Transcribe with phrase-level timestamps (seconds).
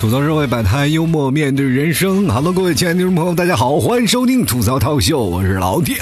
[0.00, 2.26] 吐槽社会百态，幽默面对人生。
[2.28, 5.96] Hello，各位亲爱的听众朋友，大家好，欢迎收听吐槽套秀，我是老铁。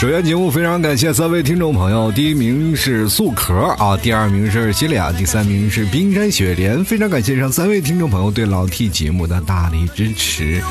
[0.00, 6.82] 首先，节目非常感谢三位听众朋友，第一名是素壳啊，第二名是西利亚，第三名是冰山雪莲。
[6.82, 10.62] 非常感谢上三位听众朋友对老 T 节目的大力支持。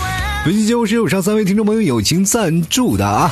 [0.43, 3.31] 本期节目是有上三位听众朋友友情赞助的啊。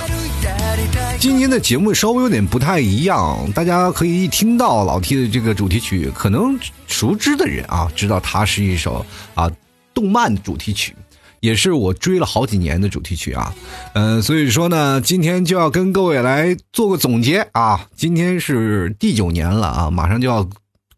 [1.18, 9.50] 今天的节目稍微有点不太一样，大家可以一听到老 T 的这个主题曲，可能熟知的人啊，知道它是一首啊
[9.96, 10.96] 动漫主题曲，
[11.40, 13.54] 也是我追了好几年的主题曲啊。
[13.94, 17.88] 嗯，所以说呢，今天就要跟各位来做个总结啊。
[17.96, 20.48] 今天是第九年了啊，马上就要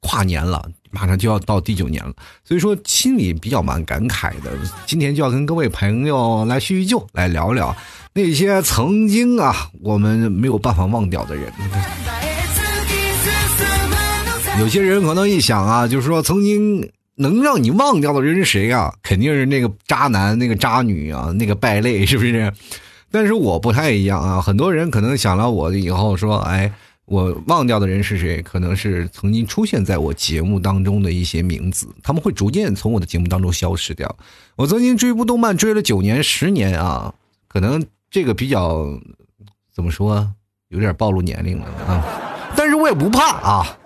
[0.02, 4.52] 跨年了，马上就要到第九年了，所以说心里比较蛮感慨的。
[4.86, 7.76] 今天就要跟各位朋友来叙叙旧，来聊聊。
[8.14, 11.52] 那些曾经啊，我们没有办法忘掉的人。
[14.60, 18.94] 有些人可能一想啊，就是说曾经能让你忘掉的人是谁啊？
[19.04, 22.52] 肯定是那个渣男、那个渣女啊、那个败类，是不是？
[23.12, 24.42] 但是我不太一样啊。
[24.42, 26.72] 很多人可能想了我以后说，哎，
[27.06, 28.42] 我忘掉的人是谁？
[28.42, 34.16] 可能是曾经出现在我节目当中的一些名字，他们会逐渐从我的节目当中消失掉。
[34.56, 37.14] 我曾经追一部动漫追了九年、十年啊，
[37.48, 37.86] 可能。
[38.12, 39.00] 这个比较
[39.72, 40.28] 怎么说，
[40.70, 42.04] 有点暴露年龄了啊！
[42.56, 43.79] 但是我也不怕啊。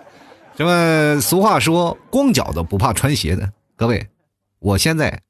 [0.56, 3.50] 这么俗话说，光脚的不怕穿鞋的。
[3.74, 4.06] 各位，
[4.60, 5.20] 我现在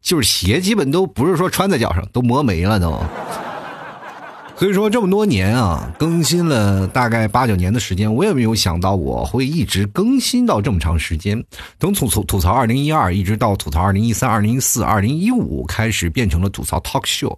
[0.00, 2.96] 就是鞋基本都不是说穿在脚上，都磨没了都。
[4.56, 11.44] 所以说这么多年啊，更新了大概八九年的时间，我也没有想到我会一直更新到这么长时间。
[11.80, 17.36] 从吐吐吐槽二零一二，一直到吐槽二零一三、二零一四、二零一五，开始变成了吐槽 talk show。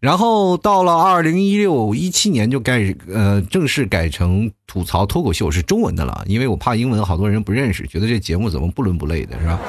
[0.00, 9.60] 然后到了二零一六一七年就改呃正式改成吐槽脱口秀是中文的了，因为我怕英文好多人不认识，觉得这节目怎么不伦不类的是吧？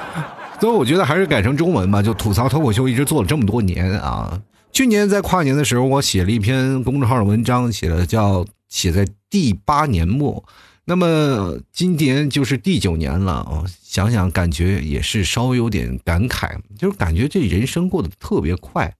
[0.60, 2.02] 所以我觉得还是改成中文吧。
[2.02, 4.38] 就吐槽脱口秀一直做了这么多年啊，
[4.72, 10.44] 去年在跨年的时候，我写了一篇公众号的文章，写的叫写在第八年末，
[10.84, 18.92] 那么今年就是第九年了啊，想想感觉也是稍微有点感慨，就是感觉这人生过得特别快。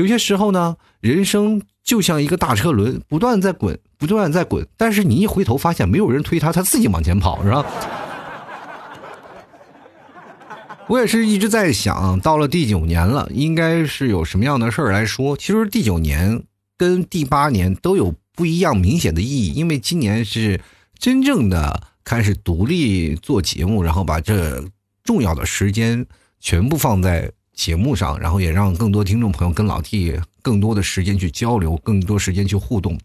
[0.00, 4.66] 有些时候呢，人生就像一个大车轮，不断在滚，不断在滚。
[4.78, 7.66] 但是你一回头，发现没有人推他，他自己往前跑，是吧？
[10.88, 15.36] 我也是一直在想，到了第九年了，应该是有什么样的事儿来说？
[15.36, 16.42] 其实第九年
[16.78, 20.62] 跟第八年都有不一样明显的意义，因为今年是
[20.98, 24.64] 真正的开始独立做节目，然后把这
[25.04, 26.06] 重要的时间
[26.40, 27.30] 全部放在。
[27.60, 32.98] 节目上，然后也让更多听众朋友跟老 T 更多的时间去交流，更多时间去互动。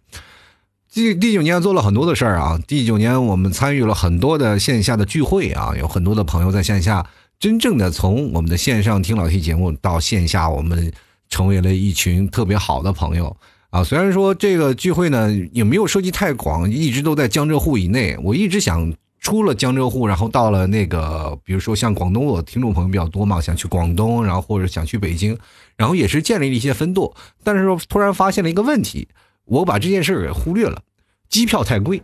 [0.94, 7.06] 第第九年做了很多的事儿啊，第九年我们参与了很多的线下的聚会啊，有很多的朋友在线下
[7.38, 10.94] 真正的从我们的线上听老 T 节目到线下，我们
[11.28, 13.36] 成为了一群特别好的朋友
[13.72, 13.84] 啊。
[13.84, 18.94] 虽然说这个聚会呢也没有涉及太广，一直都在江浙沪以内，我一直想。
[19.26, 25.36] 出了江浙沪，然后到了那个，比如说像广东，我听众朋友比较多嘛，想去广东，然后或者想去北京，
[25.76, 29.08] 然后也是建立了一些分舵，但是说突然发现了一个问题，
[29.46, 30.84] 我把这件事给忽略了，
[31.28, 32.04] 机票太贵。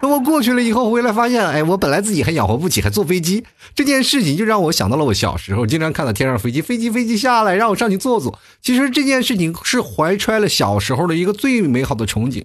[0.00, 3.44] 那我过去了以后回来发现，哎，我本来自己还养活不起，还坐飞机，
[3.76, 8.36] 这件事情就让我想到了我小时候经常看到天上飞机，飞机飞机下来让我上去坐坐。
[8.60, 12.42] 其实这件事情是怀揣了小时候的一个最美好的憧憬。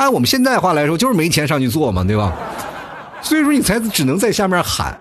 [0.00, 2.34] 按我们现在话来说，就是没钱上去做嘛，对吧？
[3.20, 4.98] 所以说你才只能在下面喊。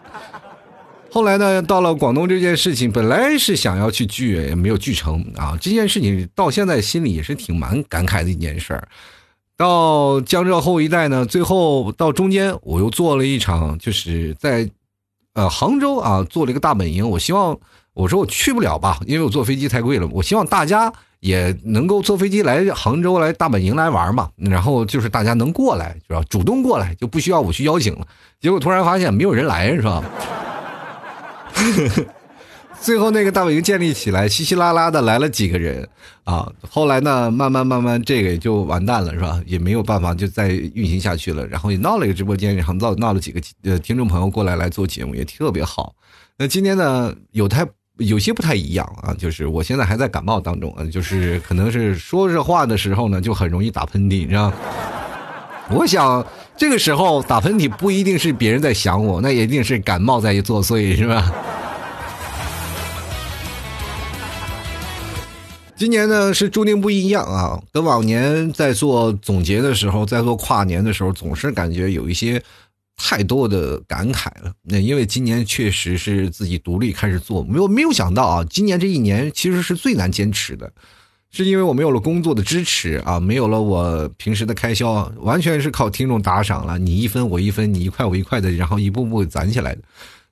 [1.09, 5.57] 后来呢，到了广东这件事情，本来是想要去聚，也没有聚成啊。
[5.61, 8.85] 这件事情到现在心里也是挺蛮感慨的一件事儿。
[9.55, 14.69] 到江浙沪一带呢，最后到中间我又做了一场，就是在
[15.33, 17.09] 呃杭州啊做了一个大本营。
[17.09, 17.57] 我希望
[17.99, 20.07] 我说我去不了吧，因为我坐飞机太贵了。
[20.11, 20.91] 我希望大家。
[21.21, 26.23] 也能够坐飞机来杭州来大本营来玩嘛，然后就是大家能过来是吧？
[26.29, 28.07] 主动过来就不需要我去邀请了。
[28.39, 30.01] 结果突然发现没有人来是吧？
[32.79, 35.85] 最后那个大本营建立起来，稀稀拉拉的来了几个人
[36.23, 36.49] 啊。
[36.69, 39.41] 后来呢，慢慢慢慢这个也就完蛋了是吧？
[39.45, 41.45] 也没有办法就再运行下去了。
[41.47, 45.93] 然后也闹了一个直播间，然后闹闹了几个呃听众朋友过来来做节目，也特别好。
[46.37, 47.67] 那今天呢，有太。
[47.99, 54.51] 有些不太一样啊，就是我现在还在感冒当中啊，就是可能是说这话的时候呢，就很容易打喷嚏，你知道。
[55.71, 56.25] 我想
[56.57, 61.31] 这个时候打喷嚏不一定是别人在想我，那一定是感冒在作祟，是吧？
[65.75, 72.41] 今年呢是注定不一样啊，跟往年在做总结的时候，在做跨年的时候，总是感觉有一些。
[73.01, 80.69] 太多的感慨了，那因为今年确实是自己独立开始做，没有没有想到啊，今年这一年其实是最难坚持的，
[81.31, 89.81] 是因为我没有了工作的支持啊，没有了我平时的开销，完全是靠听众打赏了，你一分我一分，你一块我一块的，然后一步步攒起来的，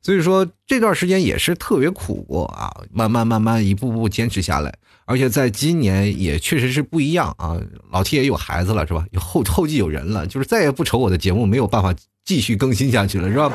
[0.08, 4.74] 所以说这段时间也是特别苦啊，慢慢慢慢一步步坚持下来，
[5.04, 7.60] 而且在今年也确实是不一样啊，
[7.92, 9.06] 老 T 也有孩子了是吧？
[9.12, 11.94] 有后后继有人了，就是再也不愁我的节目没有办法。
[12.24, 13.52] 继续更新下去了，是吧？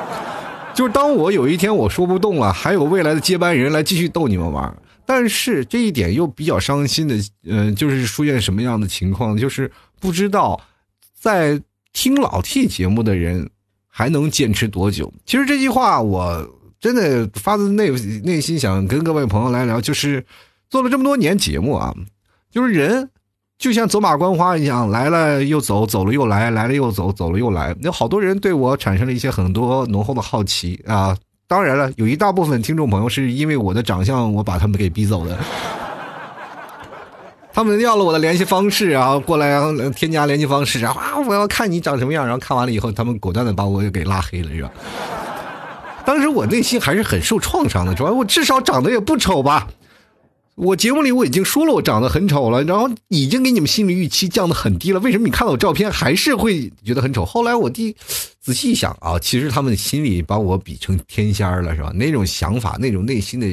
[0.74, 4.74] 就是当我有一天我说不动了，还有未来的接班人来继续逗你们玩。
[5.04, 7.14] 但是这一点又比较伤心的，
[7.44, 9.36] 嗯，就是出现什么样的情况？
[9.36, 9.70] 就是
[10.00, 10.58] 不知道
[11.14, 11.60] 在
[11.92, 13.50] 听老 T 节目的人
[13.94, 15.12] 还能坚持多久。
[15.26, 16.48] 其实这句话我
[16.80, 17.90] 真的发自内
[18.24, 20.24] 内心想跟各位朋友来聊，就是
[20.70, 21.94] 做了这么多年节目啊，
[22.50, 23.10] 就是人。
[23.58, 27.72] 就像走马观花一样，来了又走，走了又来，来了又走，走了又来。
[27.82, 31.16] 有好多人对我产生了一些很多浓厚的好奇啊！
[31.46, 35.38] 当然了，有一大部分听众朋友是因为我的长相，我把他们给逼走的。
[37.54, 40.96] 他们要了我的联系方式然后，过来然后添加联系方式啊！
[41.26, 44.70] 我要看你长什么样，然后看完了以后，他们果断的把我给拉黑了，是吧？
[46.04, 49.68] 当时我内心还是很受创伤的，主要我至少长得也不丑吧。
[50.54, 55.00] 我节目里我已经说了，我长得很丑了，然后已经给你们心理预期降得很低了。
[55.00, 57.24] 为什么你看到我照片还是会觉得很丑？
[57.24, 57.96] 后来我弟
[58.40, 61.90] 仔细一想啊，其实他们心里把我比成天仙了，是吧？
[61.94, 63.46] 那种想法，那种内心的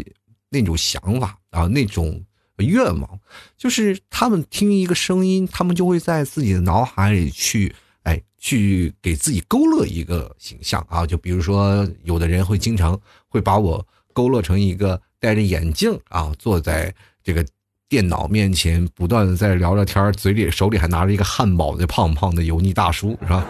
[0.49, 2.21] 那种想法啊，那种
[2.63, 3.19] 愿望，
[3.57, 7.73] 就是他们听一个声音，他们就会在自己的脑海里去，
[8.03, 11.05] 哎，去给自己勾勒一个形象啊。
[11.05, 15.01] 就比如说，有的人会经常会把我勾勒成一个。
[15.21, 17.45] 戴着眼镜啊，坐在这个
[17.89, 23.45] 电脑面前，不断的在聊聊天嘴里手里还拿着一个汉堡的胖胖的油腻大叔，是吧？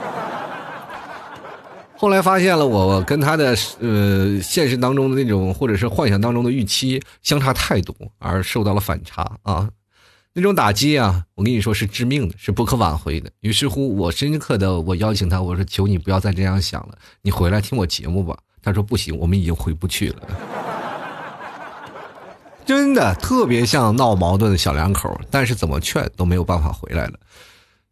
[2.01, 9.69] 后来发现了，我跟他的呃现实当中的那种，或者是幻想当中的预期相差太多，而受到了反差啊！
[10.31, 13.30] 那种打击啊，我跟你说是致命的，是不可挽回的。
[13.42, 20.22] 于是乎，我深刻的我邀请他，我说：“求你不要再这样想了，你回来听我节目吧。”他说：“不行，我们已经回不去了。”
[22.66, 27.19] 真的特别像闹矛盾的小两口，但是怎么劝都没有办法回来了。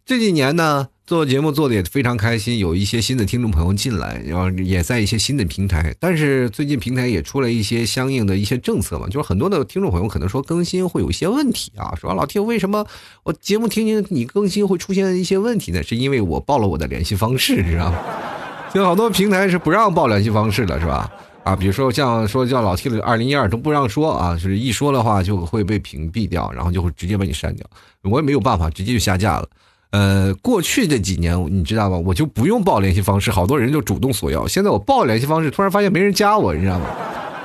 [0.05, 5.95] 这几年呢，做节目做的也非常开心，有一些新的听众朋友进来，然后也在一些新的平台。
[6.01, 12.85] 但是最近平台也出了一些相应的一些政策嘛，就是很多的听众朋友可能说更新会有一些问题啊，说老听为什么
[13.23, 15.81] 我节目听听你更新会出现一些问题呢？
[15.81, 17.97] 是因为我报了我的联系方式，知道吗？
[18.75, 21.09] 就好多平台是不让报联系方式的，是吧？
[21.45, 27.65] 啊，比如说像说叫老 T 的二零一二都不让说啊，就是一说的话就会被屏蔽掉，然后就会直接把你删掉。
[28.01, 29.47] 我也没有办法，直接就下架了。
[29.97, 31.97] 呃，过去这几年你知道吗？
[31.97, 34.47] 我就不用报联系方式，好多人就主动索要。
[34.47, 36.85] 现在我报联系方式，突然发现没人加我，你知道吗？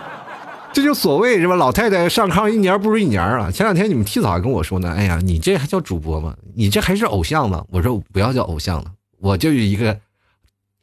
[0.71, 1.55] 这就所谓是吧？
[1.55, 3.51] 老太太上炕一年不如一年啊。
[3.51, 6.35] 前两天你们提早还跟我说呢，哎呀，你这还叫主播吗？
[6.55, 7.65] 你这还是偶像吗？
[7.71, 8.85] 我说我不要叫偶像了，
[9.19, 9.99] 我就有一个，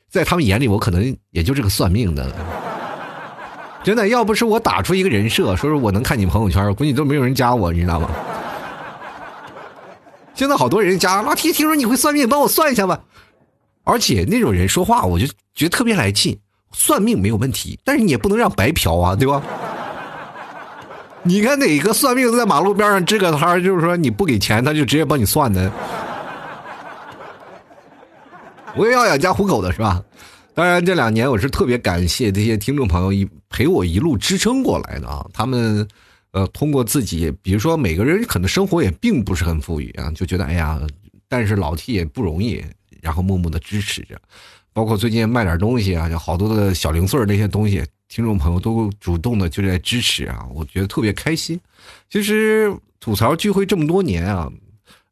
[0.09, 2.33] 在他们眼里我可能也就是个算命的。
[3.83, 8.09] 真的，要不是我打出一个人设，说是我能看你朋友圈，估计都没有人加我，你知道吗？
[10.39, 13.01] 现在好多人加，老铁，听说你会算命，帮我算一下吧。
[13.83, 16.39] 而且那种人说话，我就觉得特别来气。
[16.71, 19.43] 算命没有问题，但是你也不能让白嫖啊，对吧？
[21.23, 25.69] 你看哪个算命在马路边上支个摊就是说你不给钱，他就直接帮你算的。
[28.77, 30.01] 我也要养家糊口的是吧？
[30.53, 35.25] 当然，这两年我是特别感谢这些听众朋友一陪我一路支撑过来的啊。
[35.33, 35.85] 他们，
[36.31, 40.79] 呃，通过自己，比如说每个人可能生活也并不是很富裕啊，就觉得哎呀，
[41.27, 42.63] 但是老 T 也不容易，
[43.01, 44.19] 然后默默的支持着。
[44.71, 51.59] 包括最近卖点东西啊，有好多的小零碎那些东西，听众朋友都主动的就在支持啊，我觉得特别开心。
[52.09, 54.51] 其实吐槽聚会这么多年啊。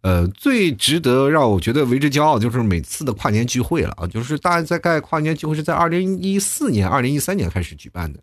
[0.02, 4.08] 呃，最值得让我觉得为之骄傲，就是每次的跨年聚会了啊！
[4.08, 8.20] 就是大概跨年聚会是在二零一四年、二零一三年开始举办的，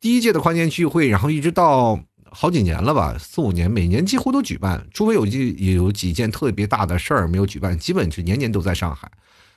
[0.00, 2.00] 第一届的跨年聚会，然后一直到
[2.38, 9.10] 好几年了吧，四五年，每年几乎都举办，除非有几有几件特别大的事儿没有举办，基本是年年都在上海。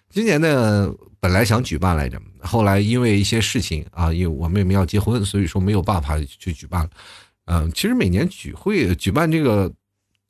[0.09, 6.89] 今年呢，本来想举办来着，后来因为一些事情啊，因为我妹妹要结婚，所以说没有办法去举办了。
[7.45, 9.69] 嗯，其实每年聚会举办这个。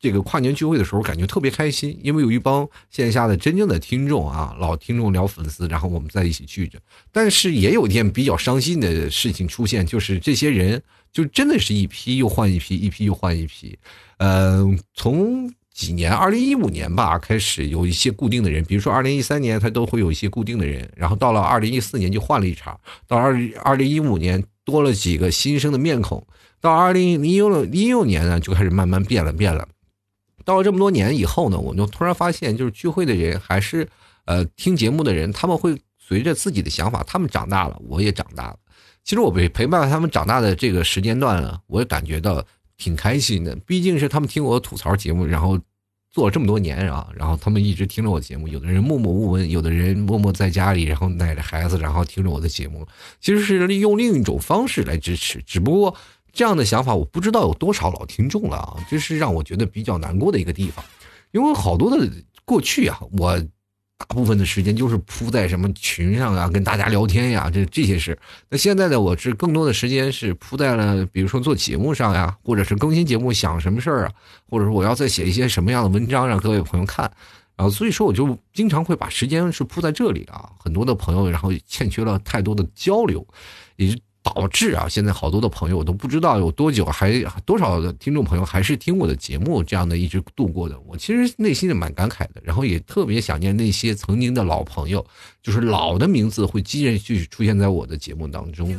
[0.01, 6.79] 这个跨年聚会的时候，感觉特别开心，因为有一帮线下的真正的听众啊，老听众聊粉丝，然后我们在一起聚着。
[7.11, 13.77] 但是也有一件比较伤心的事情出现，就是这些人就真的是一批又换一批，一批又换一批。
[14.17, 14.63] 呃，
[14.93, 26.25] 从几年，二零一五年吧开始有一些固定的人，比如说二零一三年他都会有一些固定的人，然后到了二零一四年就换了一茬，到二二零一五年多了几个新生的面孔，
[26.59, 29.67] 到二零一六一六年呢就开始慢慢变了变了。
[30.43, 33.87] 到了这么多年以后呢，我就突然发现，就是聚会的人还是，
[34.25, 38.57] 呃，听节目的人，他们会随着自己的想法，他们长大了，我也长大了。
[39.03, 42.45] 其实我陪陪伴他们长大的这个时间段啊，我也感觉到
[42.77, 43.55] 挺开心的。
[43.65, 45.59] 毕竟是他们听我吐槽节目，然后
[46.11, 48.47] 做了这么多年啊，然后他们一直听着我节目。
[48.47, 52.87] 有的人默默无闻，有的人默默在家里，然后带着孩子，然后听着我的节目，
[53.19, 55.95] 其实是利用另一种方式来支持，只不过。
[56.31, 58.77] 这样的想法，我不知道有多少老听众了啊！
[58.87, 60.85] 这是让我觉得比较难过的一个地方，
[61.31, 62.07] 因为好多的
[62.45, 63.35] 过去啊，我
[63.99, 68.17] 大部分的时间就是扑在什么群上啊，跟大家聊天呀，这这些事。
[68.49, 74.11] 那现在呢，我是更多的时间是扑在了，比如说做节目上呀，或者是更新节目想什么事儿啊，
[74.49, 77.11] 或者说我要再写一些什么样的文章让各位朋友看，
[77.55, 80.49] 然后所以说我就经常会把时间是扑在这里啊。
[80.57, 83.27] 很多的朋友，然后欠缺了太多的交流，
[83.75, 83.99] 也就。
[84.33, 90.79] 导致啊，现在好多的朋友我都不知道有多久，还多少的听众朋友还是听我的节目，这样的一直度过的。
[90.87, 95.05] 我其实内心是蛮感慨的，然后也特别想念那些曾经的老朋友，
[95.41, 98.69] 就是老的名字会继续出现在我的节目当中。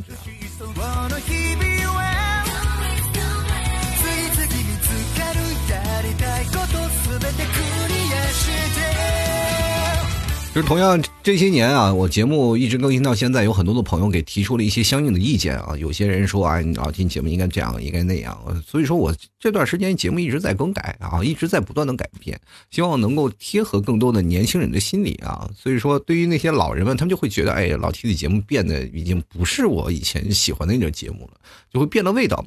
[10.52, 15.76] 就是同样这些年啊，我节目一直更新到现在，有很多的朋友给提出了一些相应的意见啊。
[15.78, 18.36] 有些人说啊，老听节目应该这样，应该那样。
[18.66, 22.36] 所以说我这段时间节目一直在更改啊，一直在不断的改变，
[22.72, 25.48] 希望能够贴合更多的年轻人的心理啊。
[25.56, 31.40] 所以说，对于那些老人们，他们就会觉得，哎，老 T 的节目变得已经不是我以前喜欢的那种节目了，
[31.72, 32.44] 就会变了味道。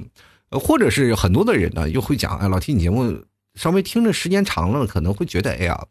[0.50, 3.18] 或者是很多的人呢，又会讲，哎，老 T 你节目
[3.56, 5.86] 稍微听着时间长了，可能会觉得，哎呀。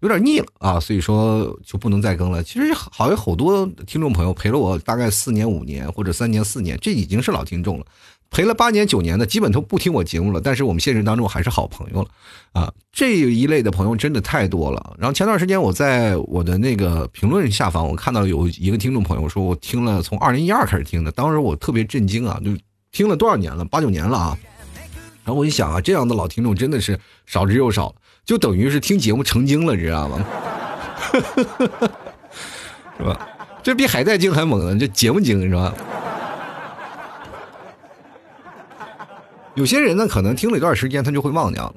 [0.00, 2.42] 有点腻了啊，所以说就不能再更了。
[2.42, 7.86] 其实好有好多听众朋友陪了我大概四年五年或者三年四年，这已经是老听众了。
[8.28, 10.40] 陪了八年九年的，基本都不听我节目了。
[10.40, 12.08] 但是我们现实当中还是好朋友了
[12.52, 12.72] 啊。
[12.92, 14.96] 这一类的朋友真的太多了。
[14.98, 22.50] 然后前段时间我在我的那个评论下方，我看到有一个听众朋友说，我听了从二零一二开始听的，当时我特别震惊啊，就
[22.90, 24.38] 听了多少年了，八九年了啊。
[25.24, 27.94] 然后我一想啊，这样的老听众真的是少之又少。
[28.26, 30.26] 就等于是听节目成精了，你知道吗？
[32.98, 33.28] 是吧？
[33.62, 35.72] 这比海带精还猛呢，这节目精是吧？
[39.54, 41.76] 有些人呢，可能听了一段时间，他就会忘掉了。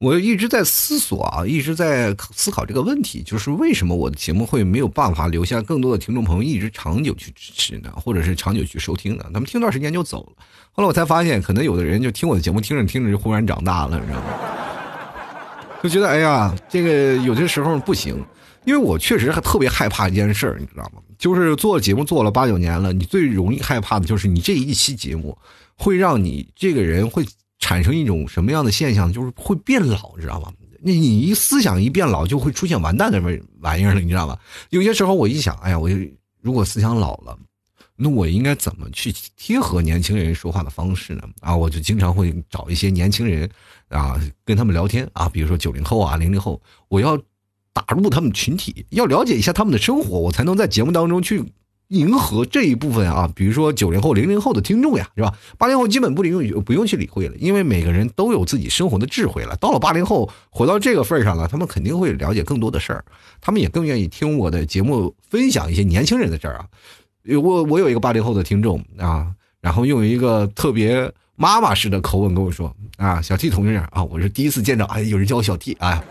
[0.00, 7.92] 我一直在思索啊，一直在思考这个问题，就是为什么我的节目会没有办法留下更多的听众朋友一直长久去支持呢？
[7.94, 9.24] 或者是长久去收听呢？
[9.32, 10.32] 他们听段时间就走了。
[10.72, 14.26] 后来我才发现，可能有的人就听我的节目，听着听着就忽然长大了，你知道吗？
[15.82, 18.24] 就觉得哎呀，这个有些时候不行，
[18.64, 21.00] 因为我确实还特别害怕一件事儿，你知道吗？
[21.18, 25.36] 就是做节目做了八九年了，你最容易害怕的就是你这一期节目
[25.76, 27.24] 会让你这个人会
[27.58, 30.52] 产生一种什么样的现象，就是会变老，知道吗？
[30.80, 34.36] 你你一思想一变老，就会出现完蛋的玩玩意儿了，你知道吗？
[34.70, 35.96] 有些时候我一想，哎呀，我就
[36.40, 37.36] 如果思想老了。
[38.00, 41.22] 那我应该怎么去贴合年轻人说话的方式呢？
[41.40, 43.50] 啊，我就经常会找一些年轻人，
[43.88, 47.18] 啊，跟他们聊天啊，比如说九零后啊、零零后，我要
[47.72, 51.42] 打入他们群体，要了解一下他们的生活，我才能在节目当中去
[51.88, 55.36] 迎合这一部分啊，比如说九零后、零零后的听众呀，是吧？
[55.56, 59.56] 八零后基本不理用，不用去理会了，因为每个人都有自己生活的智慧了。
[59.56, 63.04] 到了八零后，活到这个份上了，他们肯定会了解更多的事儿，
[63.40, 66.66] 他们也更愿意听我的节目，分享一些年轻人的事儿啊。
[67.36, 69.26] 我我有一个八零后的听众啊，
[69.60, 76.02] 然后用一个特别妈妈式的口吻跟我说啊，小 T 同志啊，我是第一次见着哎，有人叫我小 T 啊，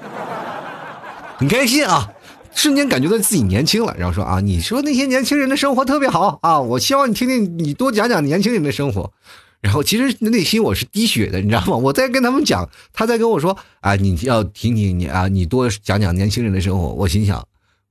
[1.38, 2.10] 很开心啊，
[2.54, 3.96] 瞬间感觉到自己年轻了。
[3.98, 9.12] 然后说啊，你说那些年轻人的生活特别好啊，我希望你听听，你多讲讲年轻人的生活。
[9.60, 11.76] 然后其实内心我是滴血的，你知道吗？
[11.76, 16.90] 我在跟他们讲，他在跟我说啊，你要听听你啊，你多讲讲年轻人的生活。
[16.90, 17.44] 我心想，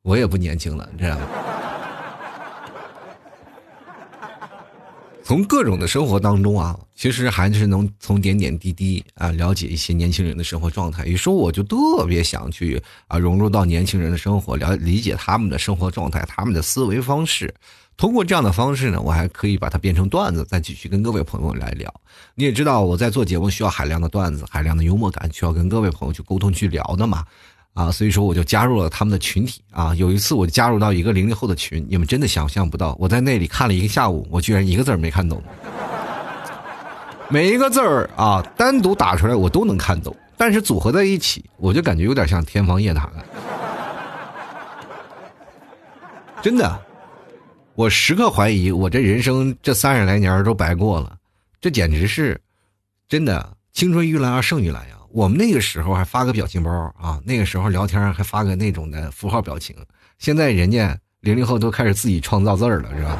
[0.02, 1.26] 我也不年轻了，你知道吗？
[5.26, 11.04] 从各种的生活当中啊，其实还是能从点点滴滴啊了解一些年轻人的生活状态。
[11.04, 17.52] 有时候我就特别想去啊融入到年轻人的生活，了理解他们的生活状态、他们的思维方式。
[17.96, 21.92] 通过这样的方式呢，我还可以把它变成段子，再继续跟各位朋友来聊。
[22.36, 27.24] 你也知道，我在做节目需要海量的段子、海量的幽默感，需要跟各位朋友去沟通、去聊的嘛。
[27.76, 29.94] 啊，所以说我就加入了他们的群体啊。
[29.96, 35.42] 有一次我加入到一个零零后的群，你们真的想象不到，我在那里看了一个下午，我居然一个字儿没看懂。
[37.28, 43.24] 每一个字儿啊，单独打出来我都能看懂，但是组合在一起，我就感觉有点像天方夜谭了。
[46.40, 46.80] 真的，
[47.74, 51.14] 我时刻怀疑我这人生这三十来年都白过了，
[51.60, 52.40] 这简直是
[53.06, 54.96] 真的青春愈来而胜于来呀。
[55.16, 56.70] 我们那个时候还发个表情包
[57.00, 59.74] 啊，那个时候聊天还发个那种的符号表情。
[60.18, 63.18] 现在人家零零后都开始自己创造字儿了，是吧？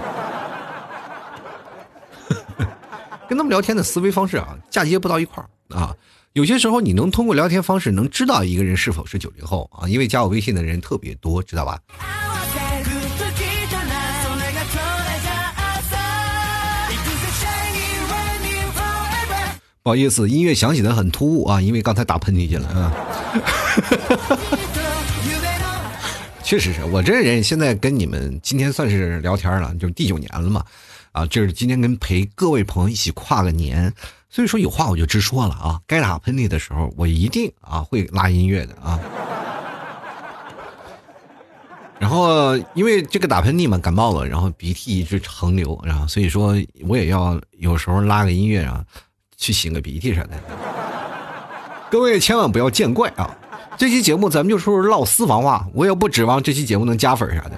[3.27, 5.97] 跟他们聊天的思维方式啊，嫁接不到一块儿啊。
[6.35, 11.79] 有些时候你能通过聊天方式能知道一个人是否是九零后啊，因为加我微信的人特别多，知道吧？
[19.87, 22.93] 不好意思，音乐响起的很突兀啊，因为刚才打喷嚏去了啊。
[26.43, 30.65] 确实是我这人现在跟你们今天算是聊天了，就第九年了嘛，
[31.13, 33.95] 啊，就是今天跟陪各位朋友一起跨个年，
[34.29, 38.99] 所以说有话我就直说了啊，该打喷嚏的时候我一定啊会拉音乐的啊。
[42.01, 46.57] 然后因为这个打喷嚏嘛，感冒了，然后鼻涕一直横流，然后所以说
[46.89, 48.85] 我也要有时候拉个音乐啊。
[49.37, 50.31] 去擤个鼻涕啥的，
[51.91, 53.31] 各位千万不要见怪啊！
[53.79, 57.53] 这期节目咱们就说唠私房话，我也不指望这期节目能加粉啥的。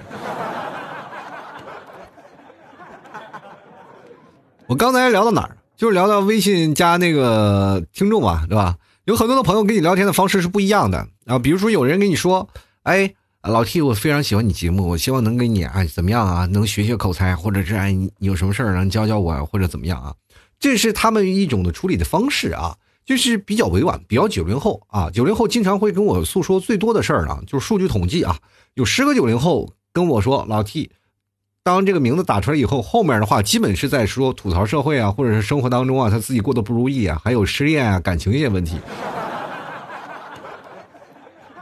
[4.67, 5.57] 我刚才聊到哪儿？
[5.77, 8.75] 就是聊到微信加那个听众嘛，对吧？
[9.05, 11.39] 有很多的朋友跟你聊天的方式是不一样的啊。
[11.39, 12.47] 比如说有人跟你说
[12.83, 16.45] ：“哎，老 T，我非常喜欢你节目，我希望能跟你哎怎么样啊？
[16.45, 20.13] 能学学口才，或者是哎你有什么事儿能教教我，或者怎么样啊？”
[20.59, 22.75] 这是他们一种的处理的方式啊，
[23.05, 25.09] 就是比较委婉，比较九零后啊。
[25.09, 28.37] 九零后经常会跟我诉说最多的事儿呢，就是数据统计啊，
[28.73, 30.91] 有十个九零后跟我说：“老 T，
[31.63, 38.77] 当这个名字打出来以后，后面的话基本是在说吐槽社会啊，或者是生活当中啊，他自己过得不如意啊，还有失恋啊，感情一些问题。”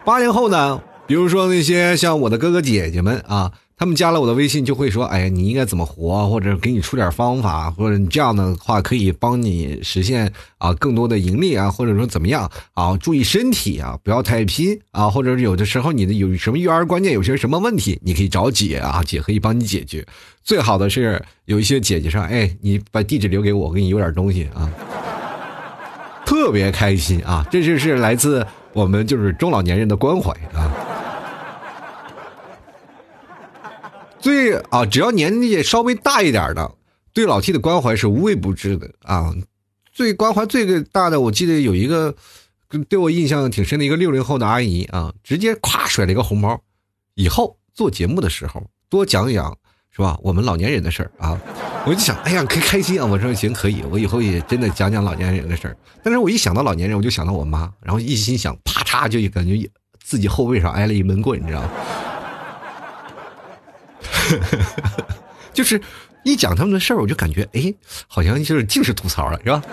[0.04, 3.52] 八零后呢，比如说那些像我的哥哥姐姐们啊。
[3.80, 6.28] 他们加了我的微信，就会说：“哎，你应该怎么活？
[6.28, 12.98] 或者给你出点方法，或者你这样的话可以帮你实现啊更多的盈利啊，或者说怎么样啊？
[12.98, 20.04] 注意身体啊，不要太拼啊，或者有的时候你的有什么育儿观念，有些什么问题，你可以找姐啊，姐可以帮你解决。
[20.43, 24.67] 最好的是有一些姐姐说：哎，你把地址留给我，我给你邮点东西啊，
[26.26, 27.46] 特别开心啊！
[27.52, 28.43] 这就是来自
[28.74, 30.74] 我们就是中老年人的关怀啊。”
[34.28, 36.70] 对啊，只要年纪稍微大一点的，
[37.13, 39.34] 对老 T 的关怀是无微不至的啊。
[39.94, 42.13] 最关怀最大的，我记得有一个
[42.90, 46.60] 对我印象挺深的一个六零后的阿姨啊，直接咵甩了一个红包。
[47.16, 49.58] 以后做节目的时候多讲讲
[49.92, 50.20] 是吧？
[50.22, 51.40] 我们老年人的事儿啊。
[51.86, 53.06] 我就想，哎呀，可开心啊！
[53.06, 55.78] 我说行可以，我以后也真的讲讲老年人的事儿。
[56.04, 59.58] 但是我一想到老年人，我就想到我妈，然后一心想，啪嚓就感觉
[60.04, 61.72] 自己后背上挨了一闷棍，你知道吗？
[65.54, 65.82] 就是
[66.24, 67.74] 一讲他们的事儿，我就感觉哎，
[68.08, 69.62] 好像就是尽是吐槽了，是吧？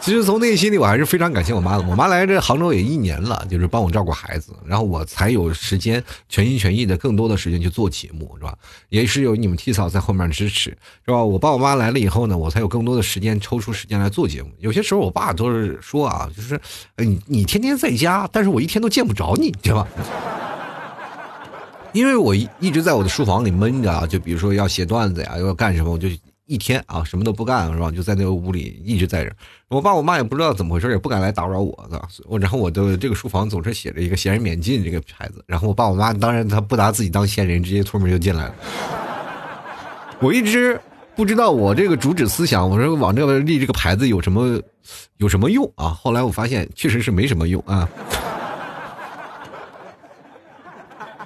[0.00, 1.82] 其实从内心里，我还是非常感谢我妈的。
[1.82, 8.56] 我妈来这杭州也一年了，就是帮我照顾孩子，然后我才有时间全心全意的更多的时间去做节目，是吧？
[8.90, 10.70] 也是有你们 T 嫂在后面支持，
[11.04, 11.22] 是吧？
[11.22, 14.50] 我爸我妈来了以后呢，我才有更多的时间抽出时间来做节目。
[14.60, 16.58] 有些时候我爸都是说啊，就是
[16.96, 19.86] 你你天天在家，但是我一天都见不着你，对吧？
[21.92, 26.08] 因为我一一直在我的书房里闷着啊，就比如说要写段子呀，要干什么，我就
[26.46, 27.90] 一天啊什么都不干，是吧？
[27.90, 29.30] 就在那个屋里一直在这。
[29.68, 32.00] 我爸我妈也不知道怎么回事，也不敢来打扰我的。
[32.26, 35.44] 我然后我的这个书房总是写着一个“闲人免进”这个牌子。
[35.46, 38.54] 然后我爸我妈当然他不拿自己当闲人，直接推门就进来了。
[40.20, 40.80] 我一直
[41.14, 44.58] 不知道我这个主旨思想，我说往这个立这个牌子有什么
[45.18, 45.88] 有什么用啊？
[45.88, 47.88] 后来我发现确实是没什么用啊。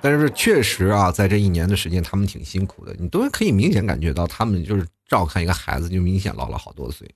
[0.03, 2.95] 但是确实啊，在这一年的时间，他们挺辛苦的。
[2.99, 7.09] 你都可以明显感觉到，他们就是照看一个孩子，就明显老了好多岁。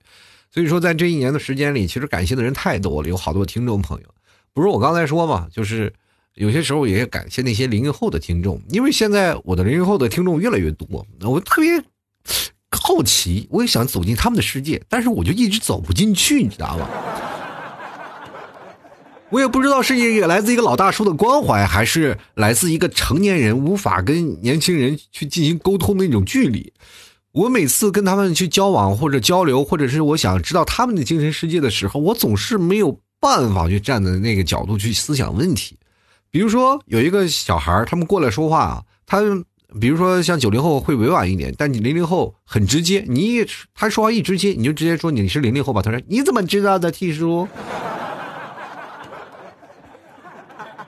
[0.49, 4.05] 所以说，在这一年的时间里，其实感谢的人太多了，有好多听众朋友。
[4.53, 5.93] 不是我刚才说嘛，就是
[6.35, 11.83] 有些时候也感谢那些零零后的听众，因为现在我的零零后的听众越来越多，我特别
[12.71, 16.89] 好奇，我也想走进他们的世界，但是我就一直走不进去，你知道吗？
[19.29, 26.71] 我也不知道是一个来自一个老大叔的关怀，还是来自一个成年人无法跟年轻人去进行沟通的那种距离。
[27.33, 35.77] 我每次跟他们去交往或者交流，或者是我想知道他们的精神世界的时候，我总是没有办法去站在那个角度去思想问题。
[36.31, 39.21] 比如说有一个小孩他们过来说话啊，他
[39.79, 45.81] 比如说像九零后会委婉一点，但你零零后很直接，你他说话一直接，你就直接说你是零零后吧。
[45.81, 47.45] 他说你怎么知道的，T 叔？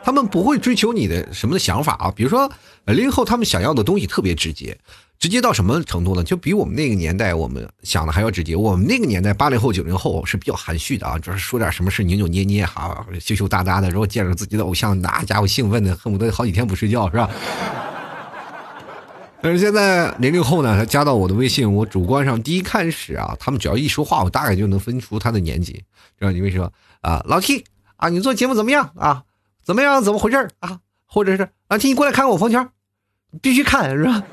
[0.03, 2.51] 他们不会追求你的什么的想法啊，比如说
[2.85, 4.77] 零零后他们想要的东西特别直接，
[5.19, 6.23] 直接到什么程度呢？
[6.23, 8.55] 就比我们那个年代我们想的还要直接。
[8.55, 13.89] 我们那个年代八零后九零后是比较含蓄的啊，就是说点什么事扭扭捏捏哈，羞羞答答的。
[13.89, 17.29] 如果见着自己的偶像，那家伙兴奋的恨不得好几天不睡觉，是吧？
[19.41, 25.73] 但是现在零零后呢，他加到我的微信，我主观上第一开始啊，他们只要一说话，我大概就能分出他的年纪。
[26.17, 26.69] 知道你为什么
[27.01, 27.23] 啊？
[27.25, 27.63] 老 T
[27.97, 29.23] 啊，你做节目怎么样啊？
[29.69, 30.03] 怎么样？
[30.03, 30.79] 怎么回事啊？
[31.05, 32.69] 或者是老 T，你过来看看我房间，
[33.39, 34.23] 必须看是吧？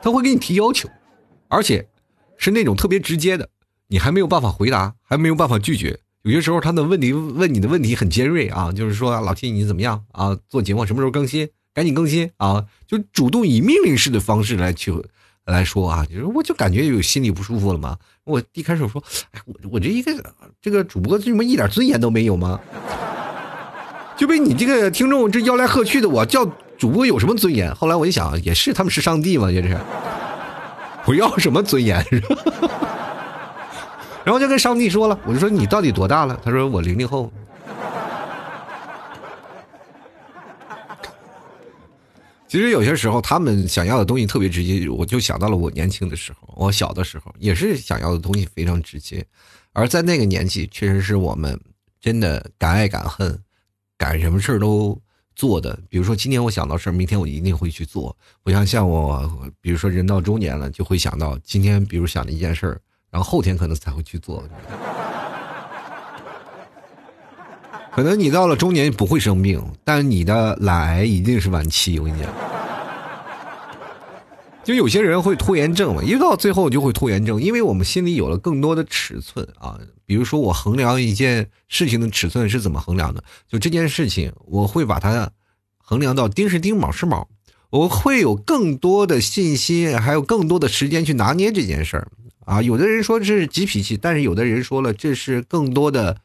[0.00, 0.88] 他会给你提要求，
[1.48, 1.88] 而且
[2.36, 3.48] 是那种特别直接的，
[3.88, 5.98] 你还没有办法回答，还没有办法拒绝。
[6.22, 10.38] 有些时候他的问题问你的问题很尖锐啊，就是说老 T 你怎么样啊？
[10.48, 11.48] 做节目什么时候更新？
[11.74, 12.64] 赶紧更新啊！
[12.86, 14.92] 就主动以命令式的方式来去。
[15.46, 17.96] 来说啊，就是我就感觉有心里不舒服了嘛。
[18.24, 20.12] 我一开始说，哎，我我这一个
[20.60, 22.60] 这个主播，这么一点尊严都没有吗？
[24.16, 26.44] 就被你这个听众这吆来喝去的，我叫
[26.76, 27.74] 主播有什么尊严？
[27.74, 29.78] 后来我一想，也是，他们是上帝嘛，也是。
[31.04, 32.04] 我要什么尊严？
[34.24, 36.36] 然后就跟上帝说了，我就说你到底多大了？
[36.44, 37.30] 他说我零零后。
[42.48, 49.26] 其实有些时候，他们想要的东西特别直接，我就想到了我年轻的时候，我小的时候也是想要的东西非常直接，
[49.72, 51.60] 而在那个年纪，确实是我们
[52.00, 53.36] 真的敢爱敢恨，
[53.98, 54.96] 敢什么事儿都
[55.34, 55.76] 做的。
[55.88, 58.16] 比如说今天我想到事儿，明天我一定会去做。
[58.44, 62.80] 不像像我，比如说人到中年了，就会想到今天，比如想了一件事儿，
[63.10, 64.48] 然后后天可能才会去做。
[67.96, 71.98] 可能你到了中年不会生病，但你的懒癌一定是晚期。
[71.98, 72.30] 我跟你讲，
[74.62, 79.80] 就有些人会拖延症嘛，一到最后就会拖延症，因为我们心里有了更多的尺寸啊。
[80.04, 83.24] 比如说，我衡量一件事情的尺寸是怎么衡量的？
[83.48, 85.30] 就这件事情，我会把它
[85.78, 87.26] 衡量到丁是丁，卯是卯，
[87.70, 92.08] 我会有更多的信心，还有更多的时间去拿捏这件事儿
[92.44, 92.60] 啊。
[92.60, 96.18] 有的人说这是急脾气，但是有的人说了这是更多的。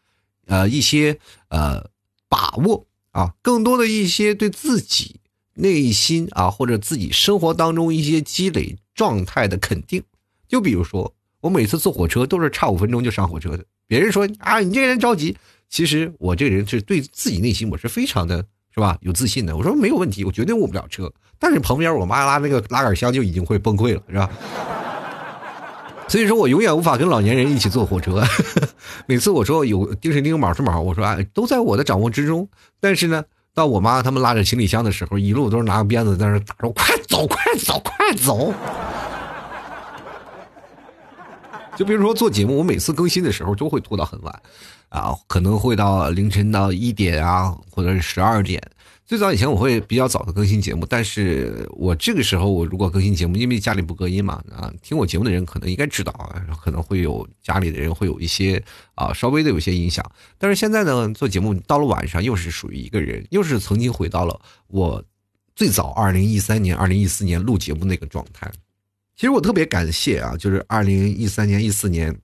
[0.51, 1.81] 呃，一些呃
[2.27, 5.21] 把握啊，更多的一些对自己
[5.53, 10.03] 内心啊，或者自己生活当中一些积累状态的肯定。
[10.49, 13.63] 就比如说，我每次坐火车都是差五分钟就上火车的。
[13.87, 15.37] 别人说啊，你这人着急，
[15.69, 18.97] 其实我这人是对自己内心我是非常的，是吧？
[18.99, 19.55] 有自信的。
[19.55, 21.09] 我说没有问题，我绝对误不了车。
[21.39, 24.29] 但是旁边我妈拉那个拉杆箱就已经会崩溃了，是吧？
[26.11, 28.21] 所以说我永远无法跟老年人一起坐火车。
[29.07, 32.45] 每次我说有丁是丁，卯是卯，我说哎，都在我的掌握之中。
[32.81, 38.53] 但是呢，到我妈他们拉着行李箱的时候，一路都是拿个鞭子在那打着，快走，快走，快走。
[41.77, 44.41] 就比如说做节目，我每次更新的时候都会拖到很晚，
[44.89, 48.61] 啊，可能会到凌晨到一点啊，或者是十二点。
[49.11, 58.63] 最早以前我会比较早的更新节目，但是我这个时候我如果更新节目，因为家里不隔音嘛，啊，听我节目的人可能应该知道啊，可能会有家里的人会有一些
[58.95, 60.09] 啊，稍微的有些影响。
[60.37, 65.03] 但是现在呢，做节目到了晚上，又是属于一个人，又是曾经回到了我
[65.57, 68.49] 最早二零一三年、二零一四年录节目那个状态。
[69.17, 72.17] 其实我特别感谢啊，就是二零一三年、一四年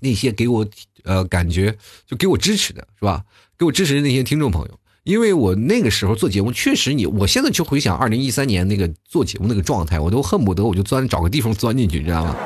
[0.00, 0.66] 那些给我
[1.04, 3.24] 呃感觉就给我支持的是吧？
[3.56, 4.80] 给我支持的那些听众朋友。
[5.06, 12.34] 因为我那个时候做节目，确实你，我现在去回想二零一三年那个做节目那个状态，我都恨不得我就钻找个地方钻进去，你知道吗？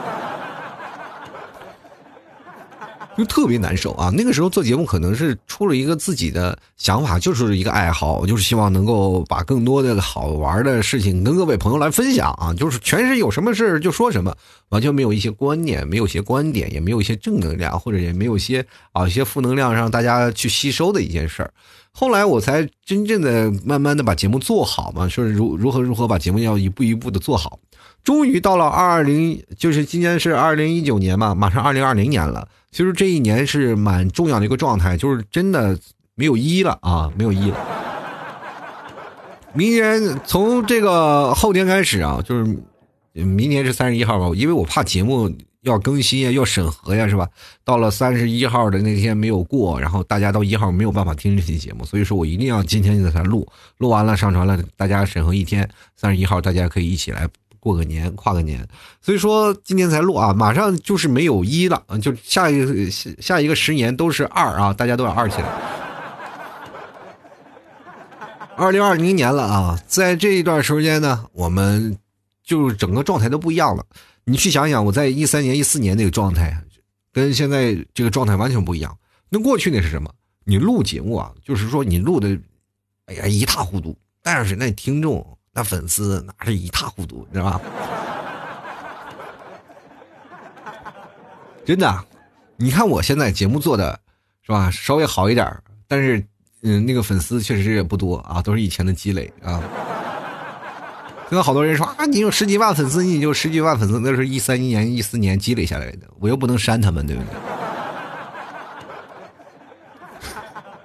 [3.16, 4.11] 就特别难受啊！
[4.14, 12.53] 那个时候做节目可能是出了一个自己的想法，就是一个爱好，我就是希望能够把更多的好玩的事情跟各位朋友来分享啊！
[12.53, 14.37] 就是全是有什么事就说什么，
[14.68, 21.51] 完全没有一些观念，没有一些观点，也没有一些正能量，或者也没有一些啊一些负能量让大家去吸收的一件事儿。
[21.92, 27.59] 后来我才真正的慢慢的把节目做好嘛，说如如何如何把节目要一步一步的做好。
[28.03, 32.48] 终于到了二零，就是今年是二零一九年嘛，马上二零二零年了。
[32.70, 35.79] 其实这一年是蛮重要的一个状态，就是真的
[36.14, 37.59] 没有一了啊，没有一了。
[39.53, 42.57] 明年从这个后天开始啊，就是
[43.12, 45.29] 明年是三十一号吧，因为我怕节目
[45.62, 47.29] 要更新呀，要审核呀，是吧？
[47.64, 53.46] 到了三十一号的那天没有过，然后大家到一号没有办法听这期节目，所以说我一定要今天就才录，
[53.77, 58.66] 录完了上传了，大家审核一天，三十一号大家可以一起来过个年，跨个年。
[59.03, 65.49] 所以说今天才录啊，马上就是没有一了，就下一下下一个十年都是二啊，大家都要二起来。
[68.57, 71.99] 二零二零年了啊，在这一段时间呢，我们
[72.42, 73.85] 就整个状态都不一样了。
[74.31, 76.57] 你去想想，我在一三年、一四年那个状态，
[77.12, 78.97] 跟现在这个状态完全不一样。
[79.29, 80.09] 那过去那是什么？
[80.45, 82.38] 你录节目啊，就是说你录的，
[83.07, 87.61] 哎呀一塌糊涂，但是那听众、那粉丝那是一塌糊涂，你知道吧？
[91.66, 92.07] 真的，
[92.57, 93.99] 你看我现在节目做的
[94.43, 96.25] 是吧，稍微好一点，但是。
[96.62, 99.62] 嗯，那个粉丝确实也不多啊，都是以前的积累啊。
[101.31, 107.31] 现在好多人说啊，你有十几万粉丝，你就十几万粉丝，那是一三年、一四年积累下来的，我又不能删他们，对不对？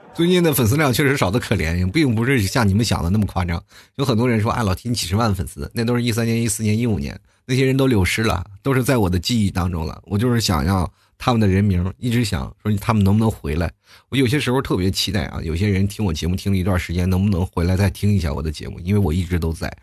[0.13, 3.59] 最近的粉丝量确实少的可怜，并不是像你们想的那么夸张。
[3.95, 9.99] 有很多人说，哎，老提你几十万粉丝，那都是一三年、一四年、一五年，那些人都流失了，都是在我的记忆当中了。
[10.05, 10.87] 我就是想要。
[11.17, 13.71] 他们的人名一直想说他们能不能回来，
[14.09, 15.39] 我有些时候特别期待啊。
[15.41, 18.77] 有些人听我节目听了一段时间，能不能回来再听一下我的节目？
[18.81, 19.73] 因为我一直都在，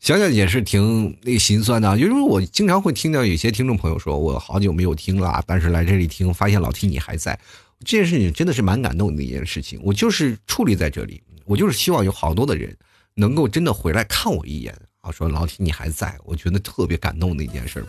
[0.00, 1.96] 想想也是挺那心酸的。
[1.98, 7.38] 因为我经常会听到有些听众朋友说，我好久没有听了，但是来这里听，发现老 T 你还在，
[7.84, 9.78] 这件事情真的是蛮感动的一件事情。
[9.82, 12.74] 我就是矗立在这里，我就是希望有好多的人
[13.14, 17.84] 能够真的回来看我一眼啊，说老 T 你还在，我觉得特别感动的一件事。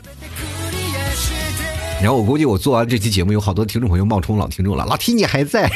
[2.02, 4.86] 然后我估计我做完这期节目，有好多听众朋友冒充老听众了。
[4.86, 5.72] 老 T 你还在？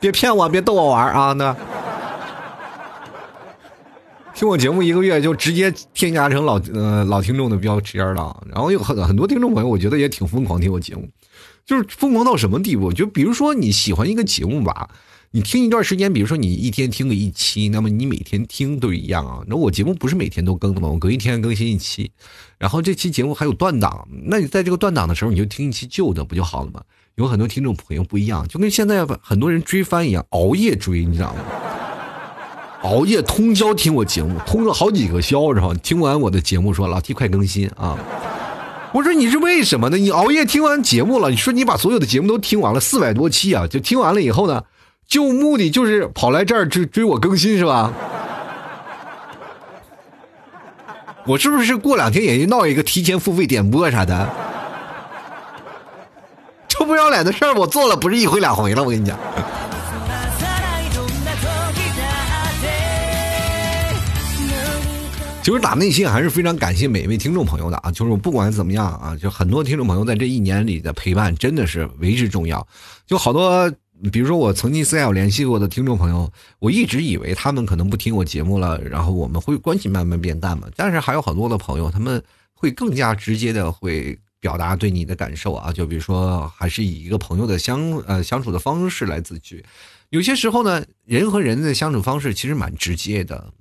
[0.00, 1.32] 别骗我，别逗我玩啊！
[1.32, 1.56] 那
[4.36, 8.44] 听我节目一个月就直接添加成老呃老听众的标签了。
[8.46, 11.08] 然后有很很多听众朋友，我觉得也挺疯狂听我节目，
[11.64, 12.92] 就是疯狂到什么地步？
[12.92, 14.90] 就比如说你喜欢一个节目吧。
[15.30, 19.40] 你听一段时间，比如说你一天听个一期，那么你每天听都一样啊。
[19.46, 20.88] 那我节目不是每天都更的吗？
[20.88, 22.10] 我隔一天更新一期，
[22.58, 26.82] 然后这期节目还有断档，那你在这个断档的时候，你就听一期旧的不就好了吗？
[27.16, 31.40] 有很多听众朋友不一样，就跟现在很多人追番一样，熬夜追，你知道吗？
[32.86, 37.98] 熬夜通宵听我节目，通了好几个宵，然后听完我的节目说老弟快更新啊！
[38.92, 39.96] 我说你是为什么呢？
[39.98, 44.62] 你熬夜听完节目了，你说你把所有的节目都听完了，四百多期啊，就听完了以后呢？
[45.08, 47.92] 就目的就是跑来这儿追追我更新是吧？
[51.26, 54.28] 我是不是过两天也就闹一个提前付费点播啥的？
[56.68, 59.18] 臭不要脸的事儿我做了不是一回两回了，我跟你讲。
[65.46, 72.66] 其实打内心还是非常感谢每一位听众朋友的啊，就是不管怎么样啊，就很多听众朋友在这一年里的陪伴真的是为之重要，
[73.06, 73.72] 就好多。
[74.10, 76.28] 比如说，我曾经私下有联系过的听众朋友，
[76.58, 80.66] 我一直以为他们可能不听我节目了，然后我们会关系慢慢变淡嘛。
[80.74, 82.20] 但是还有很多的朋友，他们
[82.52, 85.72] 会更加直接的会表达对你的感受啊。
[85.72, 89.64] 就比如说，还是以一个朋友的相呃相处的方式来自居。
[90.10, 93.52] 有些时候呢，人和人的相处方式其实蛮直接的。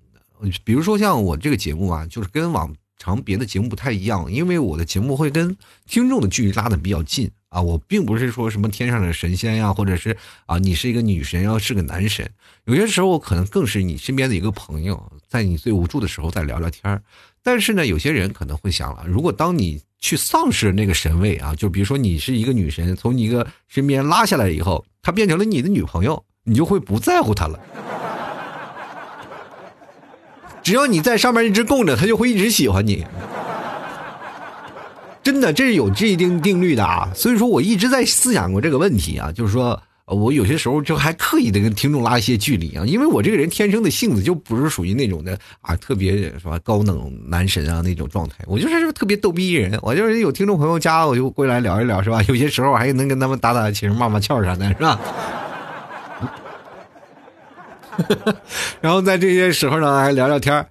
[0.63, 5.55] 比如说像我这个节目啊，就是跟往常别的节目不太一样，因为我的节目会跟
[5.87, 7.29] 听众的距离拉的比较近。
[7.49, 12.29] 啊，我并不是说什么天上的神仙呀，或者是啊，你是一个女神，要是个男神。
[12.65, 17.01] 有些时候，我可能更是你身边的一个朋友，在你最无助的时候再聊聊天
[17.41, 27.57] 但是呢，有些人可能会想了，如果当你去丧失那个神位啊，就比如说你是一个女神，从你一个身边拉下来以后，她变成了你的女朋友，你就会不在乎她了。
[30.65, 33.05] 只要你在上面一直供着，他就会一直喜欢你。
[35.21, 52.23] 真的，这是有这一定定律的啊，所以说我一直在思想过这个问题啊，就是说我有些时候就还刻意的跟听众拉一些距离啊，因为我这个人天生的性子就不是属于那种的啊，特别是吧高冷男神啊那种状态，我就是特别逗逼人，我就是有听众朋友加我就过来聊一聊是吧？
[52.27, 54.99] 有些时候还能跟他们打打情骂骂俏啥的是吧？
[58.81, 60.67] 然后在这些时候呢还聊聊天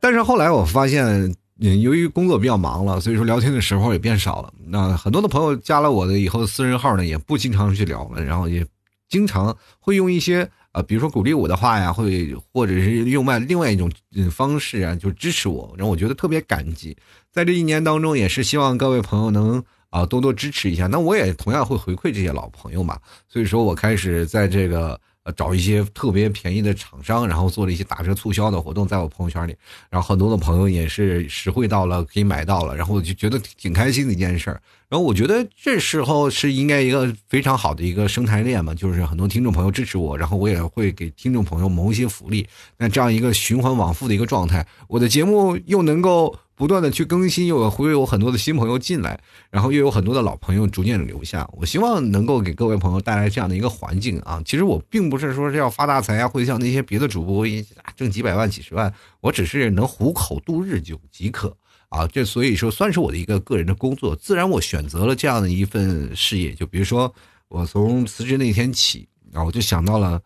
[0.00, 1.34] 但是后来我发现。
[1.58, 4.52] 嗯，由于工作比较忙了，所以说聊天的时候也变少了。
[4.66, 8.62] 那很多的朋友加了我的以后私人号呢，也不经常去聊了，然后也
[9.08, 13.90] 经常会用一些呃，比如说鼓励我的话呀，会或者是用外另外一种
[14.30, 16.94] 方式啊，就支持我，让我觉得特别感激。
[17.32, 20.86] 在这一年当中，也是希望各位朋友能啊多多支持一下。
[20.86, 25.00] 那我也同样会回馈这些老朋友嘛，所以说我开始在这个。
[25.34, 29.56] 找一些特别便宜的厂商，然后做了一些打折促销的活动，在我朋友圈里，
[29.90, 34.60] 然后很多的朋友也是实惠到了，可以买到了，然后我就觉得挺开心的一件事儿。
[34.88, 42.46] 然后我觉得这时候是应该一个非常好的一个生态链嘛，就是很多听众朋友支持我，然后我也会给听众朋友谋一些福利。
[42.78, 51.48] 那这样一个循环往复的一个状态，我的节目又能够不断的去更新，又会有很多的新朋友进来，然后又有很多的老朋友逐渐的留下。
[51.52, 54.42] 我希望能够给各位朋友带来这样的一个环境啊。
[54.44, 61.54] 其实我并不是说是要发大财啊，会像那些别的主播一样挣几百万、几十万，我只是能糊口度日就即可。
[61.88, 66.52] 啊，这所以说算是我的一个个人的工作，自然我选择了这样的一份事业。
[66.52, 67.14] 就比如说，
[67.48, 70.20] 我从辞职那天起，啊我就想到了，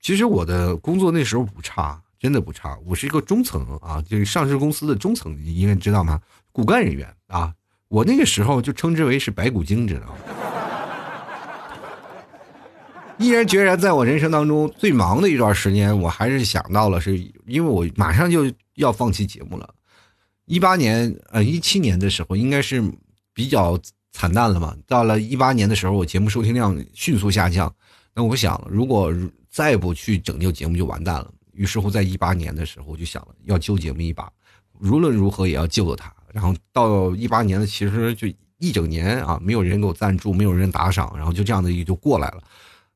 [0.00, 2.78] 其实我的工作那时候不差，真的不差。
[2.84, 6.20] 我是一个中层啊，就是上市公司的中层，你应该知道吗？
[6.52, 7.54] 骨干人员啊，
[7.88, 10.14] 我那个时候就称之为是白骨精，知道吗？
[13.16, 19.74] 毅然决然，在我人生当中最忙的一段时间，我还是想到了，是因为我马上就要放弃节目了。
[20.44, 22.84] 一八年，呃，一七年的时候应该是
[23.32, 23.80] 比较
[24.12, 24.76] 惨淡了嘛。
[24.86, 27.72] 到了一八年的时候，我节目收听量迅速下降。
[28.14, 29.10] 那我想，如果
[29.48, 31.30] 再不去拯救节目，就完蛋了。
[31.52, 34.30] 于是乎，在一八年的时候，我就想了，要救节目一把，
[34.80, 36.12] 无论如何也要救了他。
[36.32, 42.42] 然后到一八年的，其实就一整年啊，没有人给我赞助，没有人打赏，然后就这样的也就过来了。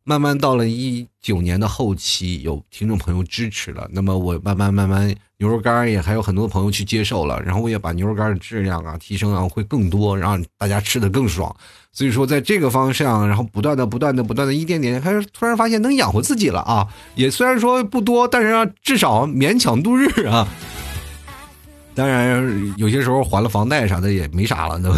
[0.05, 11.55] 慢慢到了一九年的后期，有听众朋友支持了，那么我慢慢慢慢牛肉干也还有很多朋友去接受了，然后我也把牛肉干的质量啊提升啊会更多，让大家吃的更爽。
[11.93, 16.87] 所以说在这个方向，然后不断的不断的不断的一点点，开始突然发现能养活自己了啊！
[17.15, 20.47] 也虽然说不多，但是至少勉强度日啊。
[21.95, 24.93] 当然有些时候还了房贷啥的也没啥了，都。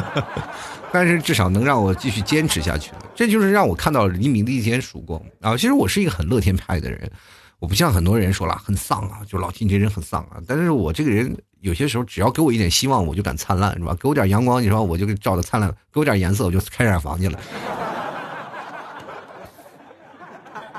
[0.92, 5.54] 但是至少能让我继续坚持下去，这就是让我看到黎明的一天曙光啊！
[5.54, 7.10] 其实我是一个很乐天派的人，
[7.58, 10.36] 我不像很多人说了很丧啊，就老听这人很丧啊。
[10.46, 13.96] 但是我这个人有些时候只要给我一点希望，我就敢灿烂，是吧？
[14.00, 17.40] 给我点阳光，你说我就照的灿烂；给我点颜色，我就开染房去了。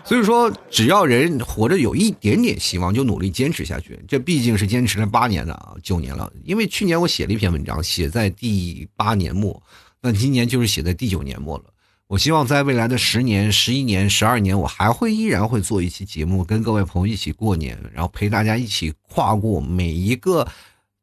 [0.05, 3.99] 所以说，只要人活着有一点点希望，就努力坚持下去。
[4.07, 6.31] 这毕竟是坚持了八年的啊，九年了。
[6.45, 9.61] 因为去年我写了一篇文章，写在第八年末。
[9.99, 11.65] 那今年就是写在第九年末了。
[12.07, 20.47] 我希望在未来的十年、十一年、十二年，我还会依然会做一期节目，跟各位朋友一起过年，然后陪大家一起跨过每一个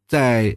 [0.09, 0.57] 在。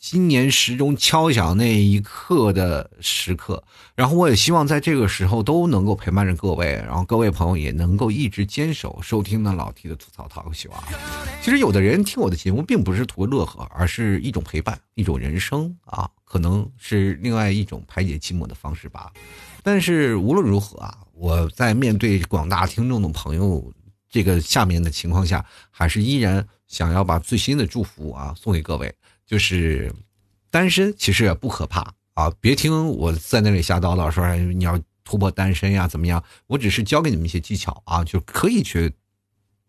[0.00, 3.62] 新年时钟敲响那一刻的时刻，
[3.94, 10.82] 然后我也希望在这个时候都能够陪伴着各位，然后各位朋友也能够一直坚守收听呢老 T 的吐槽淘秀啊。
[11.42, 19.12] 其实有的人听我的节目并不是图乐呵，而是一种陪伴，一种人生啊，可能是另外一种排解寂寞的方式吧。
[19.62, 23.70] 但是无论如何啊，我在面对广大听众的朋友
[24.08, 28.90] 这个下面的情况下，还是依然想要把最新的祝福啊送给各位。
[29.30, 29.94] 就是
[30.50, 32.32] 单身其实也不可怕啊！
[32.40, 36.20] 别听我在那里瞎叨叨，说你要突破单身呀，怎么样？
[36.48, 38.92] 我只是教给你们一些技巧啊，就可以去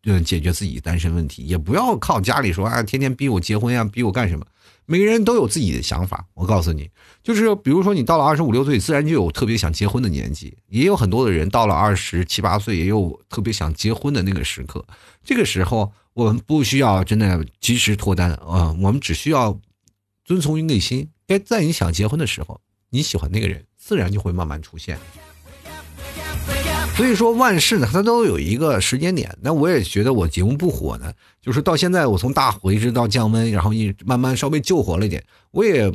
[0.06, 4.44] 嗯解决自己单身问题，也不要靠家里说啊，天天逼我结婚呀，逼我干什么？
[4.88, 6.26] 每个人都有自己的想法。
[6.34, 6.90] 我告诉你，
[7.22, 14.84] 就是比如说你到了二十五六岁，自然就有特别想结婚的年纪；也有很多的人到了二十七八岁，也有特别想结婚的那个时刻。
[15.24, 15.94] 这个时候。
[16.14, 19.60] 我们不需要真的及时脱单啊，我们只需要
[20.26, 21.10] 遵从于内心。
[21.28, 25.00] 该在你想结婚的时候，你喜欢那个人，自然就会慢慢出现。
[26.96, 29.36] 所以说万事呢，它都有一个时间点。
[29.42, 35.92] 那我也觉得我节目不火呢，就是到现在我从大火一直到降温，然后一慢慢稍微救火了一点，我也。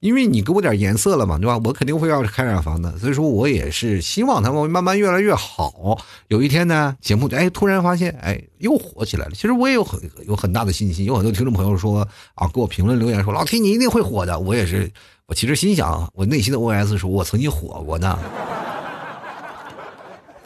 [0.00, 1.58] 因为你给我点颜色了嘛，对吧？
[1.64, 5.98] 我肯定会要开染房的，所以说我也是希望他们慢慢越来越好。
[6.28, 9.32] 有一天呢，节目哎突然发现哎又火起来了。
[9.32, 14.38] 其实我也有很有很大的信心，有很多听众朋友说啊，给我评论留言说老 T 你一定会火的。
[14.38, 14.90] 我也是，
[15.26, 18.18] 我其实心想，我内心的 OS 说，我曾经火过呢。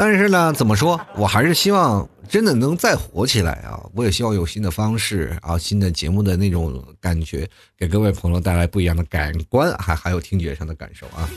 [0.00, 3.78] 但是呢，怎么说我还是希望真的能再火起来啊！
[3.94, 11.28] 我也希望有新的方式啊，新的节目的那种感觉，给各位朋友带来不一样的感官，还还有听觉上的感受啊。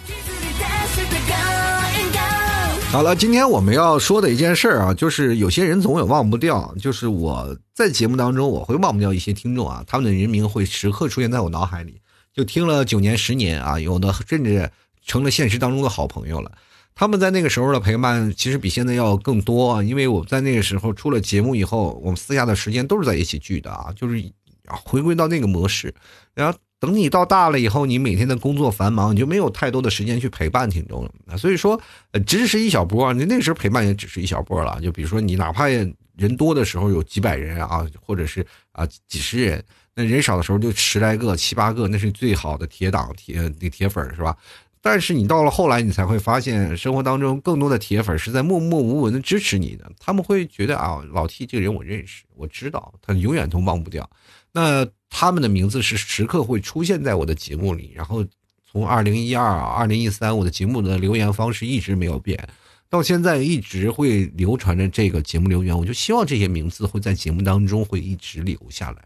[2.90, 12.00] 好了，今天我们要说的一件事儿啊，就是有些人总也忘不掉，就是我在节目当中我会忘不掉一些听众啊，他们的人名会时刻出现在我脑海里，
[12.34, 14.72] 就听了九年十年啊，有的甚至
[15.06, 16.50] 成了现实当中的好朋友了。
[16.96, 19.82] 他们在那个时候的陪伴，其实比现在要更多！
[19.84, 24.24] 因为我在那个时候出了节目以后，我们私下的时间都是在一起聚的啊，就是
[24.68, 25.94] 回归到那个模式。
[26.34, 31.38] 然后等你到大了以后，你每天的工作繁忙，你就没有太多的时间去陪伴听众了。
[31.38, 31.80] 所以说，
[32.12, 34.80] 呃，只是一小波，你那时候陪伴也只是一小波了。
[34.82, 39.64] 就比如说你哪怕人多的时候有几百人啊，或者是啊几十人，
[39.96, 44.38] 那人少的时候就十来个、七八个，那是最好的铁党、铁那铁粉是吧？
[44.86, 49.90] 但是你到了后来，你才会发现，生活当中更多的铁粉是在默默无闻的支持你的。
[49.98, 54.08] 他们会觉得啊，老 T 这个人我认识，我知道，他永远都忘不掉。
[54.52, 57.94] 那他们的名字是时刻会出现在我的节目里。
[57.96, 58.26] 然后
[58.70, 62.46] 从二零一二、二零一三，我的节目的留言方式一直没有变，
[62.90, 65.76] 到现在一直会流传着这个节目留言。
[65.76, 68.98] 我就希望这些名字会在节目当中会一直留下来。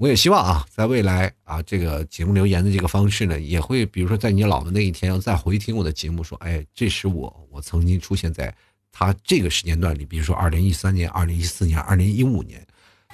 [0.00, 8.52] 我也希望啊，在未来啊，这个节目留言的这个方式呢，也会比如说在你老的那一天，要再回听我的节目，说，哎，这是我，我曾经出现在
[8.90, 12.66] 他这个时间段里，比如说二零一三年、二零一四年、二零一五年，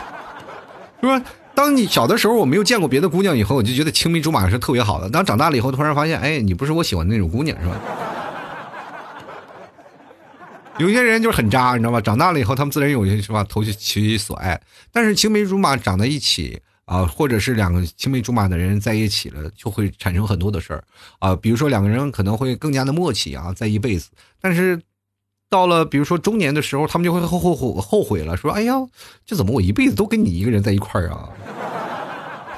[1.00, 1.24] 是吧？
[1.54, 5.08] 当你小的时候我没有见过别的姑娘以后，我就觉得青梅竹马是特别好的。
[5.08, 7.76] 当长大了以后，突然发现，哎，你不是我喜欢的那种姑娘，是吧？
[10.76, 12.02] 有些人就是很渣，你知道吧？
[12.02, 14.60] 长大了以后，他们自然有些是吧，投其其所爱。
[14.92, 16.60] 但是青梅竹马长在一起。
[16.86, 20.82] 啊，或者是两个青梅竹马的人在一起了，就会产生很多的事儿
[21.18, 21.36] 啊。
[21.36, 24.08] 比如说两个人可能会更加的默契啊，在一辈子。
[24.40, 24.80] 但是
[25.50, 28.74] 到了比如说中年的时候，他们就会后后后后悔了，说：“哎呀，
[29.24, 31.28] 这怎么我一辈子都跟你一个人在一块儿啊？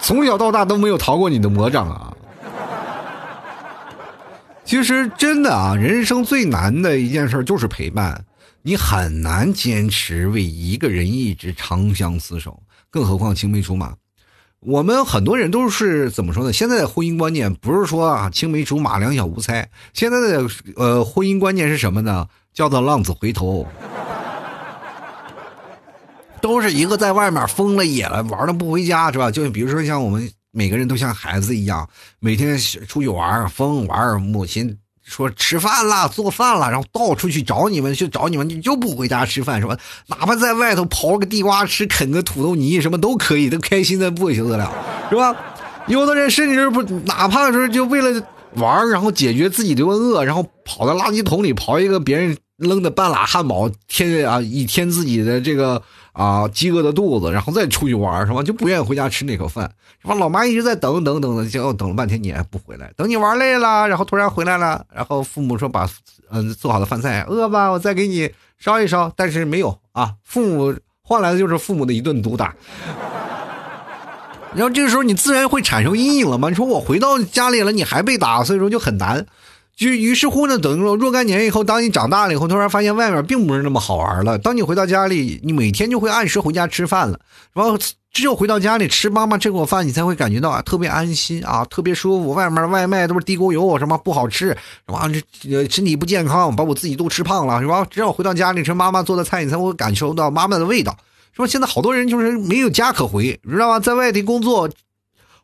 [0.00, 2.14] 从小到大都没有逃过你的魔掌啊！”
[4.64, 8.22] 其实真的啊，人生最难的一件事就是陪伴，
[8.60, 13.94] 你很难坚持为一个人一直长相厮守，更何况青梅竹马。
[14.60, 16.52] 我们很多人都是怎么说呢？
[16.52, 20.46] 现在的婚姻观念不是说啊青梅竹马两小无猜，现在的
[20.76, 22.26] 呃婚姻观念是什么呢？
[22.52, 23.64] 叫做浪子回头，
[26.42, 29.30] 都是一个在外面疯了野了玩的不回家是吧？
[29.30, 31.88] 就比如说像我们每个人都像孩子一样，
[32.18, 34.76] 每天出去玩疯玩，母亲。
[35.08, 39.76] 说吃饭了，做饭了，然后到处去找你们，去找你们，你就不回家吃饭是吧？
[40.06, 44.70] 哪怕在外头刨个地瓜吃，啃个土豆泥，什么都可以，都开心的不行得了，
[45.08, 45.34] 是吧？
[45.86, 48.22] 有的人甚至不，哪怕说就为了
[48.54, 55.82] 玩，然后解决自己的饿，然后跑到垃圾桶里刨一个别人扔的半拉汉堡，填啊以填自己的这个。
[56.12, 58.42] 啊，饥饿的肚子，然后再出去玩，是吧？
[58.42, 59.70] 就不愿意回家吃那口饭，
[60.02, 60.14] 是吧？
[60.14, 65.88] 老妈一直在等等等等，结果等了半天你还不回来，等你玩累了，然后突然回来了，然后父母说把
[66.30, 72.54] 嗯做好的饭菜饿吧，我再给你烧一烧，但是没有啊，父母换来的就是父母的一顿毒打，
[74.54, 76.48] 然后这个时候你自然会产生阴影了嘛？
[76.48, 79.26] 你说我回到家里了，你还被打，所以说就很难。
[79.78, 84.36] 就于是乎呢，等于说若干年以后，当你长大了以后，突然发现外面并不是那么好玩了。
[84.36, 87.20] 当你回到家里，你每天就会按时回家吃饭了。
[87.54, 87.78] 然后
[88.12, 92.32] 只有回到家里吃妈妈这口饭，你才会感觉到啊特别安心啊，特别舒服。
[92.32, 94.56] 外面的外卖都是地沟油，什么不好吃，是
[94.92, 95.08] 吧？
[95.40, 97.86] 这身体不健康，把我自己都吃胖了，是吧？
[97.88, 100.96] 只有回到家里吃妈妈做的菜，你才会感受到妈妈的味道，
[101.32, 101.46] 是吧？
[101.46, 103.78] 现在好多人就是没有家可回，知道吗？
[103.78, 104.68] 在外地工作。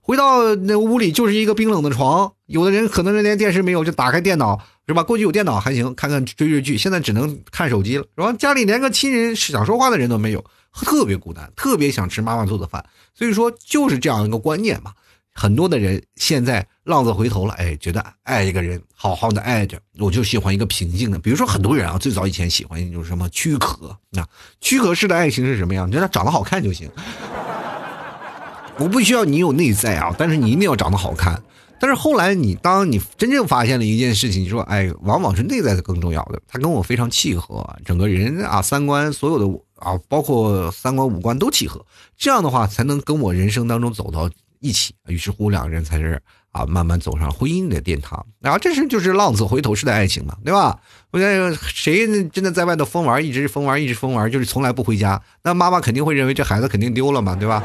[0.06, 5.02] 回到那屋里就是一个冰冷的床，有的人可能连电视没有，就打开电脑，是吧？
[5.02, 8.30] 过去有电脑还行，看看追追剧，现在只能看手机了，是吧？
[8.34, 10.44] 家里连个亲人想说话的人都没有，
[10.74, 12.84] 特别孤单，特别想吃妈妈做的饭。
[13.14, 14.92] 所以说就是这样一个观念嘛。
[15.32, 21.18] 很多的人现在浪子回头了，哎，觉得爱一个人，好好的爱着，我就喜欢一个平静的。
[21.18, 24.22] 比如说很多人啊，最早以前喜欢就是什么躯壳，那
[24.60, 25.90] 躯壳式的爱情是什么样？
[25.90, 26.90] 你他长得好看就行。
[28.78, 31.40] 我不需要你有内在啊，但是你一定要长得好看。
[31.80, 36.40] 但是后来你当你真正发现了一件事情，你说哎，往往是内在是更重要的。
[36.48, 41.84] 他跟我非常契合，整个人啊三观所有的啊，包括三观五官都契合，
[42.16, 44.94] 这样的话才能跟我人生当中走到一起。
[45.08, 46.20] 于是乎两个人才是
[46.52, 48.24] 啊慢慢走上婚姻的殿堂。
[48.40, 50.80] 然后这是就是浪子回头式的爱情嘛，对吧？
[51.10, 57.62] 我觉谁真的在外头疯玩，一直疯玩，一直疯玩，就是从来不回家，那妈妈肯定会认为这孩子肯定丢了嘛，对吧？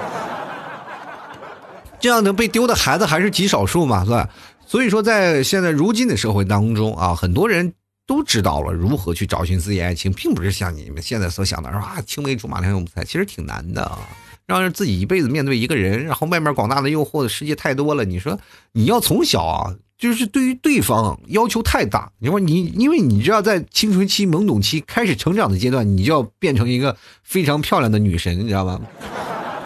[2.00, 4.30] 这样的被丢的孩子还是极少数嘛，是吧？
[4.66, 7.74] 所以说，在现在如今的社会当中啊，很多人
[8.06, 14.00] 都知道了如何去找寻自己爱情，并不是像你们现在所想的，说啊青梅竹马两小无猜，其实挺难的啊。
[14.46, 18.40] 让自己一辈子面对一个人，然后外面广大的诱惑的世界太多了，你说
[18.72, 22.12] 你要从小啊，就是对于对方要求太大。
[22.18, 28.82] 你说你，因为你知道，在青春期、懵懂期开始成长的阶段，你就要变成一个非常漂亮的女神，你知道吗？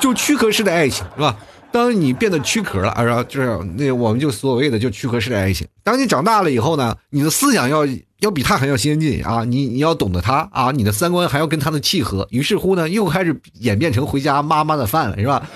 [0.01, 1.37] 就躯壳式的爱情，是吧？
[1.73, 5.67] 当你变得躯壳了，啊，就是那我们就所谓的就躯壳式的爱情。
[5.83, 7.83] 当你长大了以后呢，你的思想要
[8.19, 12.27] 要比他还要先进啊，你你要懂得他啊，你的三观还要跟他的契合。
[12.29, 15.49] 于是乎呢，又开始演变成回家妈妈的饭了，是吧？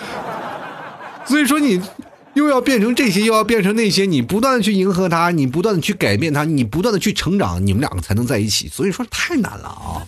[1.23, 1.79] 所以说你
[2.33, 8.67] 又要变成这些，又要变成那些，你不断的去迎合他，你不断的去改变他，你不断的去成长，你们两个才能在一起。
[8.67, 10.01] 所以说太难了啊。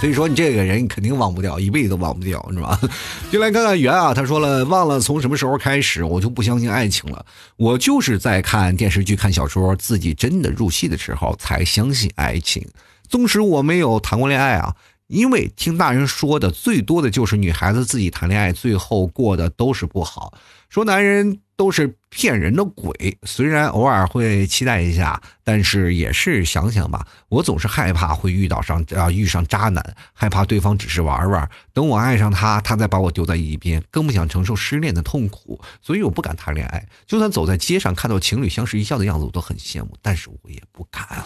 [0.00, 2.78] 所以说你这个人肯定忘不掉，一辈子都忘不掉，是吧？
[3.32, 7.24] 就来看看圆啊，他说了，忘了从什么时候开始，我就不相信爱情了。
[7.56, 12.62] 我就是在看电视剧、看小说，自己真的入戏的时候才相信爱情。
[13.08, 14.74] 纵使我没有谈过恋爱啊，
[15.06, 20.34] 因为听大人说的最多的就是女孩子自己谈恋爱，最后过的都是不好。
[20.68, 27.06] 说男人都是骗人的鬼，虽然偶尔会期待一下，但是也是想想吧。
[27.28, 36.84] 我总是害怕会遇到上啊遇上渣男，害怕对方只是玩玩，等我爱上他，他再把我丢在一边，更不想承受失恋的痛苦，所以我不敢谈恋爱。
[37.06, 41.24] 就算走在街上看到情侣相视一笑的样子，我都很羡慕，但是我也不敢。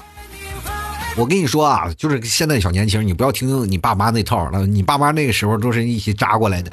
[1.17, 6.71] 我跟你说啊，就是现在小年轻，你不要听你爸妈那套了，你爸妈那个时候都是一些渣过来的。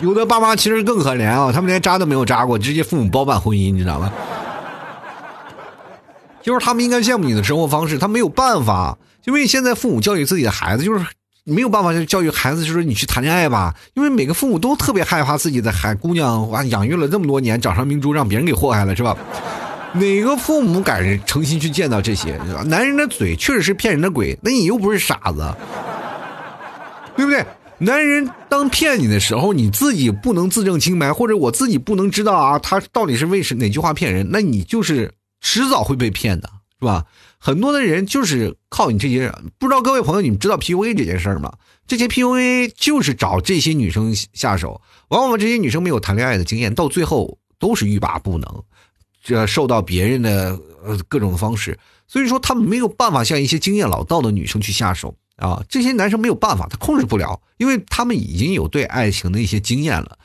[0.00, 4.12] 有的爸妈其实更可怜啊，他们连扎都没有扎过，直接父母包办婚姻，你知道吗？
[6.40, 11.04] 就是他们应该羡慕你的生活方式，他没有办法，因为现在父母教育自己的孩子，就是
[11.44, 19.16] 没有办法教育孩子，就说你去谈恋爱吧，因为每个父母都特别害怕自己的孩姑娘啊，养育了这么多年，掌上明珠让别人给祸害了，是吧？
[19.94, 22.38] 哪个父母敢诚心去见到这些？
[22.66, 25.52] 男人的嘴确实是骗人的鬼，那你又不是傻子，
[27.16, 27.44] 对不对？
[27.80, 36.50] 男人当骗你的时候，你自己不能自证清白，或者我自己不能知道啊，他到底是为什哪句话骗人，那你就是迟早会被骗的，
[36.80, 37.04] 是吧？
[37.38, 41.52] 很多的人就是靠你这些，不知道各位朋友，你们知道 PUA 这件事儿吗？
[41.86, 48.62] 这些 PUA 就是找这些女生下手，往往这些女生没有谈恋爱的经验，到最后都是欲罢不能，
[49.22, 55.14] 这受到别人的呃各种方式，所以说他们没有办法像一些经验老道的女生去下手。
[55.38, 60.18] 啊，这些男生没有办法，他控制不了，因为他们已经有对爱情的一些经验了。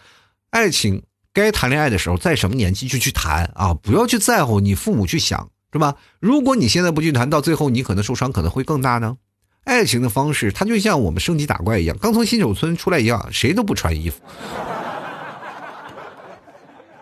[0.49, 1.01] 爱情
[1.33, 5.95] 该谈恋爱的时候，在什么年纪就去谈啊，不要去在乎你父母去想，是吧？
[6.19, 9.17] 如果你现在不去谈，到最后你可能受伤可能会更大呢。
[9.63, 14.19] 爱情的方式，它就像我们升级打怪一样，刚从新手村出来一样，谁都不穿衣服。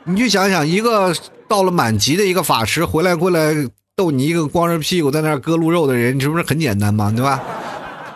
[0.04, 1.16] 你去想想，一个
[1.48, 3.54] 到了满级的一个法师回来过来
[3.96, 7.12] 逗你一个光着屁股在那割鹿肉的人，这不是很简单吗？
[7.16, 7.42] 对吧？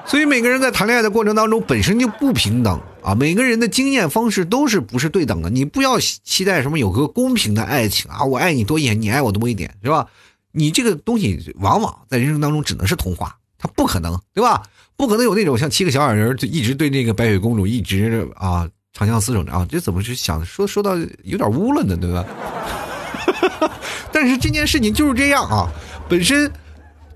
[0.08, 5.50] 所以每个人在谈恋爱的过程当中本身就不平等啊，每个人的经验方式都是不是对等的。
[5.50, 10.08] 你不要期待什么有个公平的爱情啊，我爱你多一点，你爱我多一点，是吧？
[10.52, 14.62] 你这个东西往往在人生当中只能是童话，它不可能，对吧？
[14.96, 22.26] 不可能有那种像七个小矮人就一直对那个白雪公主一直啊长相厮守着啊，这怎么是想说说到有点污了呢，对吧？
[24.14, 25.68] 但是这件事情就是这样啊，
[26.08, 26.52] 本身。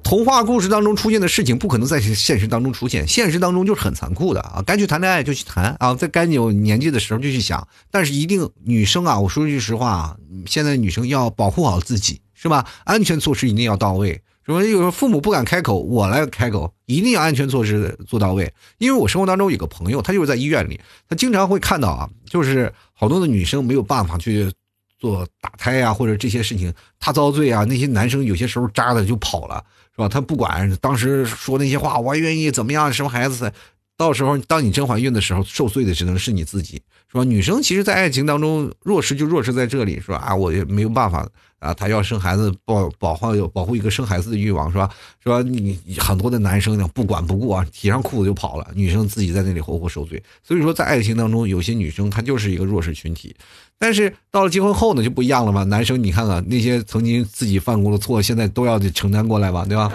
[0.02, 4.64] 童话故事当中出现的事情不可能在现实当中出现，现实当中就是很残酷的啊！
[4.66, 12.66] 该去谈恋爱就去谈啊，在该有年纪的时候就去想，但是一定女生啊，我说句实话啊，现在女生要保护好自己，是吧？
[12.86, 14.20] 安全措施一定要到位。
[14.45, 14.64] 什么？
[14.64, 18.52] 有时候父母不敢开口，我来开口，一定要安全措施做到位。
[18.80, 24.52] 因为我生活当中有个朋友，他就是在医院里，他经常会看到啊，就是好多的女生没有办法去
[24.97, 29.64] 做打胎啊，或者这些事情，他遭罪啊，那些男生有些时候渣的就跑了。
[30.00, 30.08] 是吧？
[30.08, 33.52] 他不管当时说那些话，我愿意怎么样生孩子，
[33.97, 36.82] 到时候当你真怀孕的时候，受罪的只能是你自己，
[37.12, 37.26] 是吧？
[37.26, 40.16] 女生其实，在爱情当中弱势就弱势在这里，是吧？
[40.20, 41.28] 啊，我也没有办法
[41.60, 44.89] 啊，她要生孩子，保保护保护一个生孩子的欲望，是吧？
[45.24, 45.41] 是吧？
[45.41, 50.22] 你很多的男生呢，不管不顾啊，提上裤子就跑了，女生自己在那里活活受罪。
[50.43, 53.36] 所以说，在爱情当中，有些女生她就是一个弱势群体，
[53.78, 55.64] 但是到了结婚后呢，就不一样了嘛。
[55.66, 59.91] 男生，你看看那些曾经自己犯过的错，现在都要承担过来吧，对吧？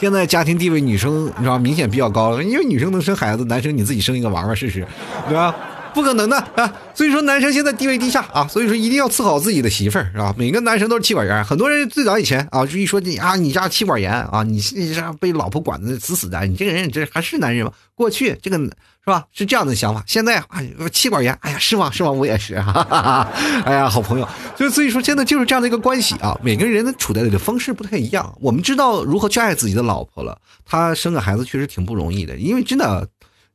[0.00, 4.84] 现在家庭地位，女生你知道明显比较高了，因为女生能生孩子，男生你自己生一个玩玩试试，
[5.28, 5.54] 对吧？
[5.94, 6.72] 不可能的啊！
[6.94, 10.34] 所以说男生现在地位低下啊，所以说一定要伺候自己的媳妇儿，是吧？
[10.36, 17.72] 每个男生都是妻管严，很多人最早以前啊，就一说你啊，你家妻管严啊，你你这被老婆管的死死的，你这个人这还是男人吗？
[17.94, 18.70] 过去这个是
[19.06, 19.24] 吧？
[19.32, 20.02] 是这样的想法。
[20.06, 20.62] 现在啊，
[20.92, 21.90] 妻管严，哎呀，是吗？
[21.90, 22.10] 是吗？
[22.10, 23.32] 我也是，哈哈哈。
[23.64, 24.28] 哎呀，好朋友。
[24.56, 26.38] 就所以说，真的就是这样的一个关系啊。
[26.42, 28.32] 每个人的处在的方式不太一样。
[28.40, 30.38] 我们知道如何去爱自己的老婆了。
[30.64, 33.06] 她生个孩子确实挺不容易的，因为真的，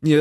[0.02, 0.16] 你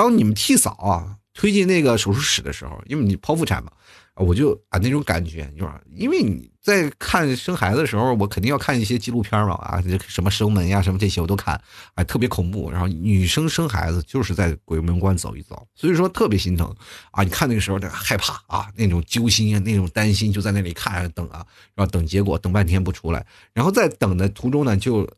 [0.00, 3.70] 当你们替嫂啊推进那个手术室的时候，因为你剖腹产嘛。
[4.16, 11.58] 我就啊那种感觉，就是因为你在看生孩子的时候，我肯定要看一些纪录片嘛啊，什么生门呀，什么这些我都看，
[11.94, 12.70] 哎，特别恐怖。
[12.70, 16.74] 然后女生生孩子就是在鬼门关走一遭，所以说特别心疼
[17.12, 17.22] 啊。
[17.22, 23.24] 你看那个时候害怕啊，那种揪心啊，那种担心，就在那里看等啊，然后等结果，等半天不出来，
[23.54, 25.08] 然后在等的途中呢，就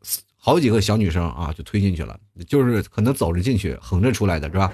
[0.45, 4.69] 好几个小女生啊就推进去了，就是可能走着进去，横着出来的是吧？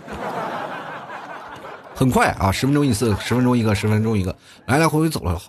[1.94, 5.40] 很快啊，十分钟一次，十分钟一个，十分钟一个，来来回回走了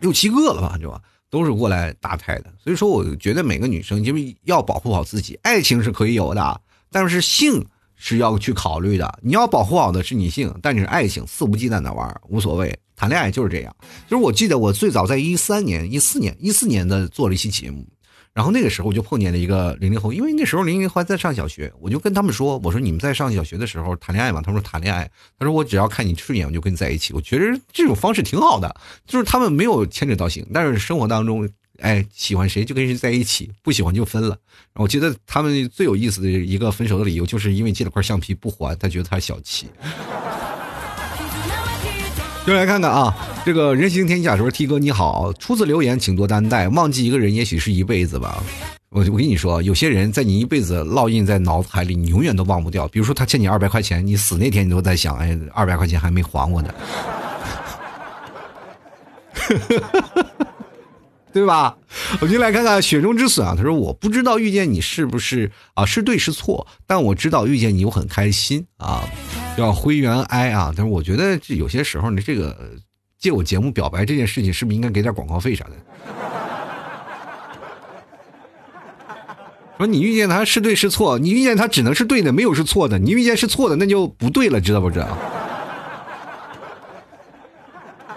[0.00, 0.94] 六七个了吧，就
[1.30, 2.52] 都是过来打胎的。
[2.62, 6.60] 所以说，我觉得每个女生因为要保护好自己，爱情是可以有的，
[6.90, 7.64] 但是性
[7.96, 9.18] 是要去考虑的。
[9.22, 12.78] 你要保护好的是你性，但你是爱情肆无忌惮的玩无所谓。
[12.94, 13.74] 谈恋爱就是这样。
[14.06, 17.86] 就是我记得我最早在一三年、一四年、一四年的做了一期节目。
[18.34, 28.74] 然后那个时候我就碰见了一个零零后，因为那时候零零后还在上小学，我就跟他们说：“我说你们在上小学的时候谈恋爱吗？”他说：“谈恋爱。”他说：“我只要看你顺眼，我就跟你在一起。”我觉得这种方式挺好的，
[29.06, 31.46] 就是他们没有牵扯到性，但是生活当中，
[31.80, 34.38] 哎，喜欢谁就跟谁在一起，不喜欢就分了。
[34.76, 39.66] 我觉得他们最有意思的一个分手的理由，就是因为借了块橡皮不还，他觉得他小气。
[42.44, 43.14] 就来看看啊，
[43.44, 46.68] 这个人行天下说 T 哥你好，初次留言请多担待。
[46.68, 48.42] 忘记一个人也许是一辈子吧，
[48.90, 52.88] 我我跟你说，有些人在你一辈子烙印在脑海里，你永远都忘不掉。
[52.88, 56.74] 比如说他欠你二百块钱，你死那天你都在想，哎，二百块钱还没还我呢，
[61.32, 61.76] 对吧？
[62.20, 69.02] 我们来看看雪中之笋啊，他说我不知道遇见你是不是啊是对是错，但我知道遇见你我很开心啊。
[69.56, 72.56] 叫灰原哀啊，但是我觉得这有些时候呢，这个
[73.18, 75.72] 借我节目表白这件事情，是不是应该给点广告费啥的？
[79.78, 82.98] 说你遇见他是对是错，你遇见他只能是对的，没有是错的。
[82.98, 85.18] 你遇见是错的，那就不对了，知道不知道？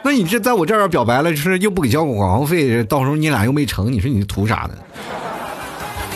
[0.05, 4.77] 那你这在我这儿表白了，就是又不给交广告费，到时候你俩又没成，你说你图啥呢？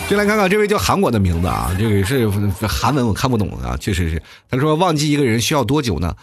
[0.08, 2.28] 就来看看这位叫韩国的名字啊，这个是
[2.68, 4.22] 韩文，我看不懂啊，确实是。
[4.48, 6.14] 他说忘记一个人需要多久呢？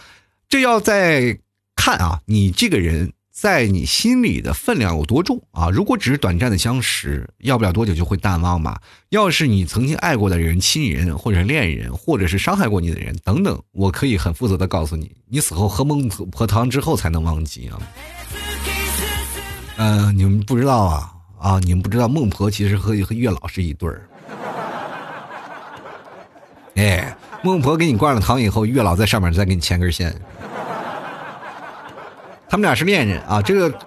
[0.48, 1.38] 这要在
[1.76, 5.70] 看啊，你这个人在你心里的分量有多重啊？
[5.70, 8.82] 如果只是短暂的相识，要不了多久就会淡忘吧。
[9.10, 17.78] 要是你曾经爱过的人、亲人或者恋人，或者是伤害过你的人等等，我可以很负责的告诉你，你死后喝孟婆汤之后才能忘记啊。
[19.76, 21.14] 嗯，你们不知道啊。
[21.38, 24.10] 啊，你们不知道孟婆其实和和月老是一对儿。
[26.74, 30.20] 哎，孟婆给你灌了汤以后，月老在上面再给你牵根线。
[32.50, 33.80] 他们俩是恋人啊，这个，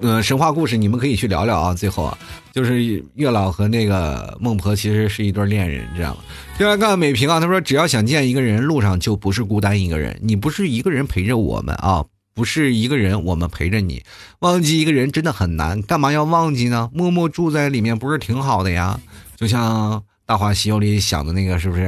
[0.00, 1.74] 呃，神话故事你们可以去聊聊啊。
[1.74, 2.18] 最后啊，
[2.52, 6.20] 就是月老和那个孟婆其实是一对恋人，知道吗？
[6.58, 12.04] 就来看美平啊，他说只要想见一个人，路上就不是孤单一个人，你不是一个人陪着我们啊。
[12.34, 14.02] 不是一个人，我们陪着你。
[14.38, 16.88] 忘记一个人真的很难，干嘛要忘记呢？
[16.94, 18.98] 默默住在里面不是挺好的呀？
[19.36, 21.82] 就像《大话西游》里想的那个，是不是？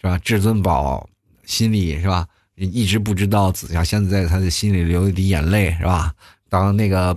[0.00, 0.16] 是吧？
[0.24, 1.06] 至尊宝
[1.44, 2.26] 心里是吧？
[2.66, 6.12] 一直不知道紫霞仙子在他的心里流一滴眼泪，是吧？
[6.48, 7.16] 当那个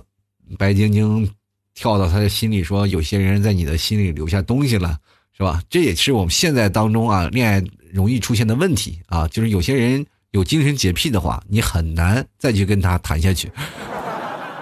[0.58, 1.28] 白晶晶
[1.74, 4.98] 跳到他的心里说：“有些人在你的心里留下东西了，
[5.36, 10.04] 是吧？”这也是我们现在当中啊，恋爱容易出现的问题啊，就是有些人。
[10.34, 13.48] 有精神洁癖的话，你很难再去跟他谈下去，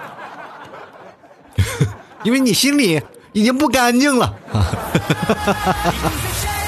[2.23, 4.31] 因为你心里已经不干净了，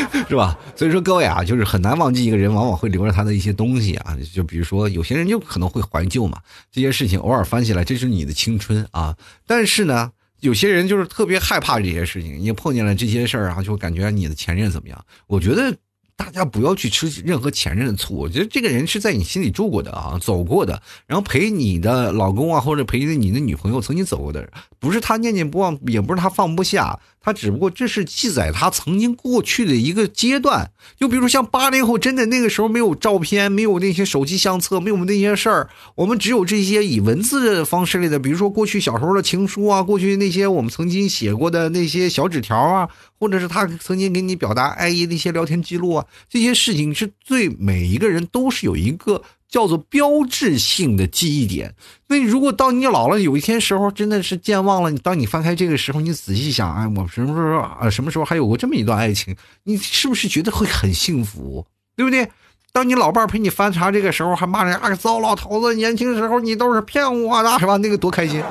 [0.28, 0.58] 是吧？
[0.74, 4.16] 所以说各位啊，就是很难忘记一个人，往往会留着他的一些东西啊。
[4.32, 6.38] 就比如说，有些人就可能会怀旧嘛，
[6.70, 9.16] 这些事情偶尔翻起来，这是你的青春啊。
[9.46, 15.04] 但是呢，有些人就是特别害怕这些事情，你碰见了这些事儿啊，就感觉你的前任怎么样？
[15.26, 15.76] 我觉得。
[16.18, 26.98] 大家不要去吃任何前任的醋，我觉得这个人是在你心里住过的啊，走过的，然后陪你的老公啊，或者陪你的女朋友曾经走过的，不是他念念不忘，也不是他放不下。
[27.26, 49.20] 他只不过这是记载他曾经过去的一个阶段，就比如像八零后，真的那个时候没有照片，没有那些手机相册，没有那些事儿，我们只有这些以文字的方式类的，比如说过去小时候的情书啊，过去那些我们曾经写过的那些小纸条啊，或者是他曾经给你表达爱意的一些聊天记录啊，这些事情是最每一个人都是有一个。
[49.56, 51.74] 叫做标志性的记忆点。
[52.08, 57.88] 那如果当你老了，有一天时候真的是健忘了，当你翻开这个时候，你仔细想，哎，我什么时候啊？
[57.88, 59.34] 什么时候还有过这么一段爱情？
[59.64, 61.64] 你是不是觉得会很幸福？
[61.96, 62.28] 对不对？
[62.70, 67.78] 当你老伴陪你翻查这个时候，还骂人啊，糟老头子，年轻时候你都是骗我的，是吧？
[67.78, 68.42] 那个多开心。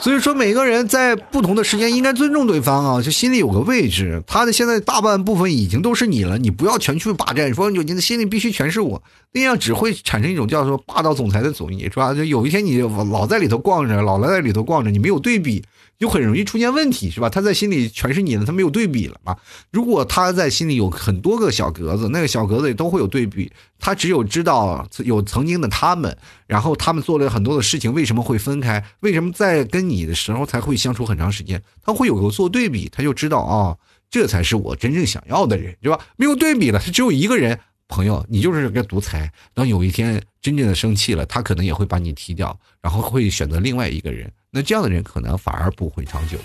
[0.00, 4.22] 所以说，每个人在不同的时间应该尊重对方啊，就心里有个位置。
[4.26, 12.14] 他的现在大半部分已经都是你了，你不要全去霸占，说你的心里必须全是我，那样只会产生一种叫做霸道总裁的主义，是吧？
[12.14, 12.80] 就有一天你
[13.10, 15.64] 老在里头逛着，老在里头逛着，你没有对比。
[15.98, 17.28] 就很容易出现问题，是吧？
[17.28, 19.36] 他在心里全是你的，他没有对比了嘛？
[19.72, 28.84] 如果他在心里有很多个小格子，那个小格子里都会有对比，他只有知道有曾经的他们，然后他们做了很多的事情，为什么会分开？
[29.00, 31.60] 为什么在跟你的时候才会相处很长时间？
[31.82, 33.76] 他会有个做对比，他就知道啊，
[34.08, 35.98] 这才是我真正想要的人，对吧？
[36.16, 37.58] 没有对比了，他只有一个人，
[37.88, 39.30] 朋友，你就是个独裁。
[39.54, 44.30] 当有一天真正的生气了，他可能也会把你踢掉，然后会选择另外一个人。
[44.50, 46.38] 那这样的人可能反而不会长久，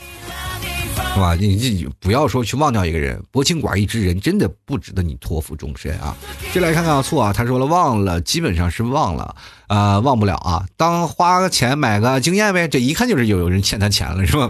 [1.13, 1.35] 是吧？
[1.35, 6.15] 你自己不要说去忘掉一个人，薄情寡义之人真的不值得你托付终身啊！
[6.53, 9.35] 就来看看错啊，他说了忘了，基本上是忘了
[9.67, 10.65] 啊，忘不了啊。
[10.75, 14.49] 当花个钱买个经验呗，这一看就是有有人欠他钱了，是吧？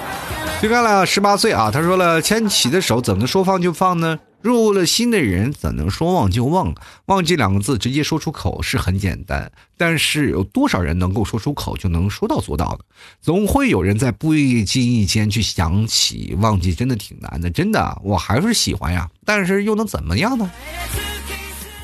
[0.60, 4.18] 就看了十八岁啊，他说了牵起的手怎么能说放就放呢？
[4.42, 6.74] 入了心的人怎能说忘就忘？
[7.06, 12.84] 忘记两个字直接说出口是很简单，但是有多少人能够说出口就能说到做到的？
[13.20, 17.48] 总会有人在不经意间去想起，忘记真的挺难的。
[17.50, 20.50] 真的，我还是喜欢呀，但是又能怎么样呢？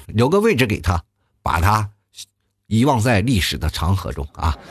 [0.07, 1.05] 留个位置给他，
[1.43, 1.91] 把他
[2.67, 4.59] 遗忘在历史的长河中啊！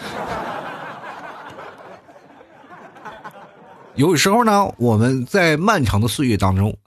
[3.96, 6.78] 有时候呢，我们在漫长的岁月当中。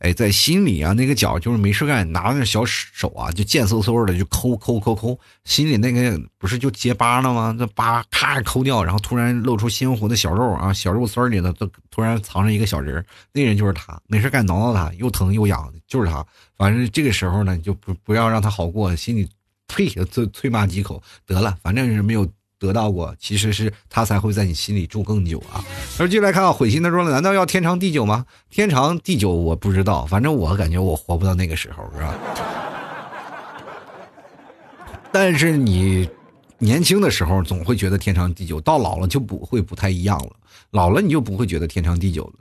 [0.00, 7.56] 哎，在心里啊，那个脚就是没事干，拿那小手啊，就贱嗖嗖的就抠抠抠抠，心里那个不是就结疤了吗？
[7.58, 16.26] 这疤咔抠掉，然后突然露出鲜红的小肉啊，小肉丝里头都突然藏着一个小人那人就是他，没事干挠挠他，又疼又痒，就是他。
[16.56, 19.28] 反正这个时候呢，就不不要让他好过，心里
[19.68, 22.28] 呸，啐啐骂几口得了，反正是没有。
[22.64, 25.62] 得到过，其实是他才会在你心里住更久啊。
[25.98, 28.24] 而进来看啊，悔心的说了，难道要天长地久吗？
[28.50, 32.14] 天长地久我不知道，反正我感觉我活不到那个时候，是吧？
[35.12, 36.08] 但是你
[36.58, 40.32] 年轻的时候总会觉得天长地久，到老了就不会不太一样了。
[40.70, 42.32] 老了你就不会觉得天长地久了，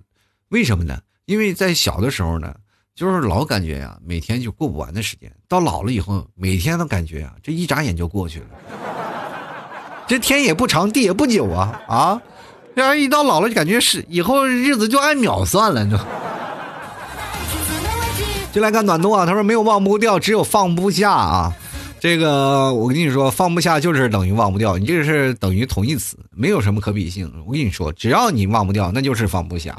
[0.50, 1.00] 为什么呢？
[1.26, 2.56] 因为在小的时候呢，
[2.96, 8.48] 就是老感觉呀，每天就过不完的时间；到老了以后，每天都感觉啊，这一眨眼就过去了。
[10.14, 12.22] 这天也不长，地也不久啊啊！
[12.76, 15.98] 这样一到老了，就感觉是以后日子就按秒算了，就。
[18.52, 21.52] 就来看暖冬啊，他说没有忘不掉，只有放不下啊。
[22.00, 27.34] 这个我跟你说，放不下就是等于忘不掉，你这个是等于同义词，没有什么可比性。
[27.48, 29.76] 我跟你说，只要你忘不掉，那就是放不下。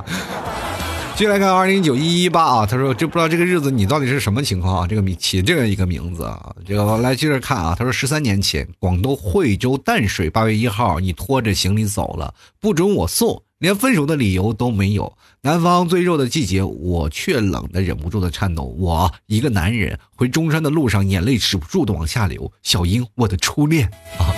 [1.16, 4.84] 继续来看二零九一一八啊，他说就不知道这个日子你到底是什么情况啊？
[4.84, 7.72] 这个名起这样一个名字啊，这个来接着看啊。
[7.78, 15.16] 他说十三年前，广东惠州淡水八月一号，你拖着行李走了，不准我送，连分手的理由都没有。
[15.40, 18.64] 南方最热的季节，我却冷的忍不住的颤抖。
[18.76, 22.50] 我一个男人回中山的路上，眼泪止不住的往下流。
[22.64, 23.88] 小英，我的初恋
[24.18, 24.34] 啊！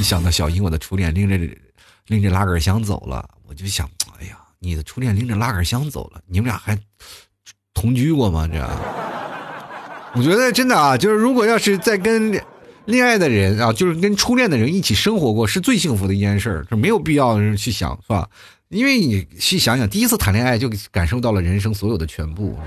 [0.00, 1.38] 一想到小英，我的初恋拎着
[2.08, 3.88] 拎着拉杆箱走了，我就想。
[4.60, 6.78] 你的初恋拎着拉杆箱走了，你们俩还
[7.74, 8.48] 同居过吗？
[8.50, 8.58] 这，
[10.14, 12.32] 我觉得真的啊，就是如果要是在跟
[12.86, 18.28] 恋爱的人啊，就是跟初恋的人一起生活过，是最幸福的一件事儿，是没有必要去想，是吧？
[18.68, 22.58] 因为你去想想，第一次谈恋爱就感受到了人生所有的全部。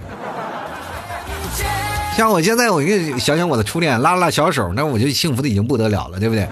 [2.15, 6.47] 像我现在，我一想想我的初恋，拉拉小手，那我就幸福的已经不得了了，对不对？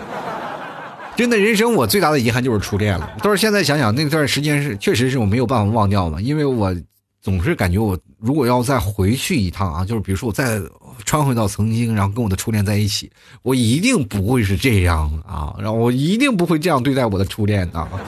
[1.20, 3.12] 真的人生我最大的遗憾就是初恋了。
[3.22, 6.74] 但是现在想想那段时间是确实是我没有办法忘掉的因为我
[7.22, 10.62] 总是感觉我如果要再回去一趟啊就是比如说我再
[11.04, 13.12] 穿回到曾经然后跟我的初恋在一起
[13.42, 17.86] 我一定不会是这样啊然后我一定不会这样对待我的初恋啊。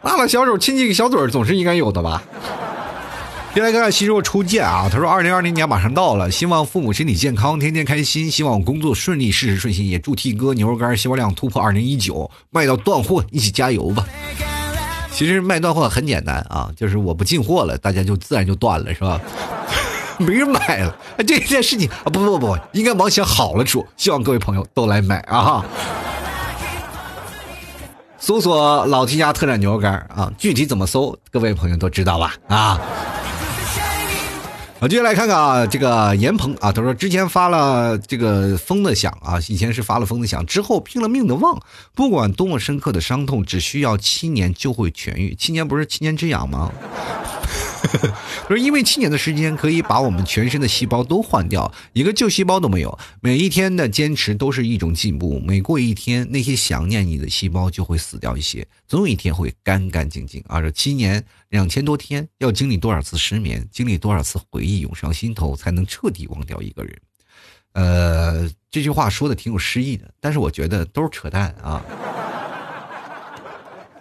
[0.00, 2.22] 拉拉小手亲亲小嘴总是应该有的吧？
[3.54, 14.06] 先来看看西若初见啊，他说：“二零二零年马上到了，希望父母身体健康，天天开心，希望工作顺利，事事顺心，也祝 T 哥牛肉干销量突破二零一九，卖到断货，一起加油吧。”
[15.12, 19.20] 其实卖断货很简单啊，就是我不进货了，大家就自然就断了，是吧？
[20.18, 25.62] 没人买了，这件事情啊，不不不，应该往想好了说，希望各位朋友都来买啊。
[28.18, 32.34] 搜索老 T 家特产牛肉干啊，具体怎么搜，各位朋友都知道吧？
[32.48, 32.80] 啊。
[34.82, 41.56] 我接下来看看啊，这个严鹏啊，他说之前发了这个疯的想啊，以前是发了疯的想，之后拼了命的忘，
[41.94, 45.36] 不管多么深刻的伤痛，只需要七年就会痊愈。
[45.36, 46.68] 七年不是七年之痒吗？
[48.48, 52.98] 不是因为七年的时间可以把我们全身的细胞都换掉，一个旧细胞都没有。
[53.20, 60.42] 每一天的坚持都是一种进步，每过一天，那些想念你的细胞就会死掉一些，总有一天会干干净净。
[60.48, 66.96] 啊，这七年两千多天，要经历多少次失眠，经历多少次回忆涌上心头，才能彻底忘掉一个人？
[67.74, 71.82] 呃，这句话说的挺有诗意的，但是我觉得都是扯淡啊。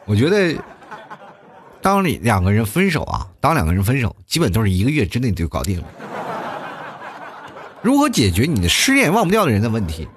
[0.05, 0.55] 我觉得。
[1.81, 5.87] 当你两个人分手啊，当两个人分手，基本都是一个月之内就搞定了。
[7.81, 10.07] 如何解决你的失恋忘不掉的人的问题？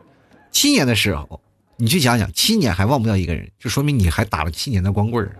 [0.52, 1.40] 七年的时候，
[1.76, 5.34] 你去想想，七年还忘不掉一个人，就说明你还打了七年的光棍儿。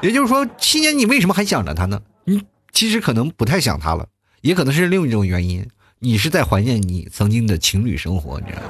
[0.00, 2.00] 也就是说，七年你为什么还想着他呢？
[2.24, 2.42] 你
[2.72, 4.06] 其实可能不太想他了，
[4.40, 8.68] 也可能是另一种原因，你是在怀念你曾经的情侣生活，你知道吗？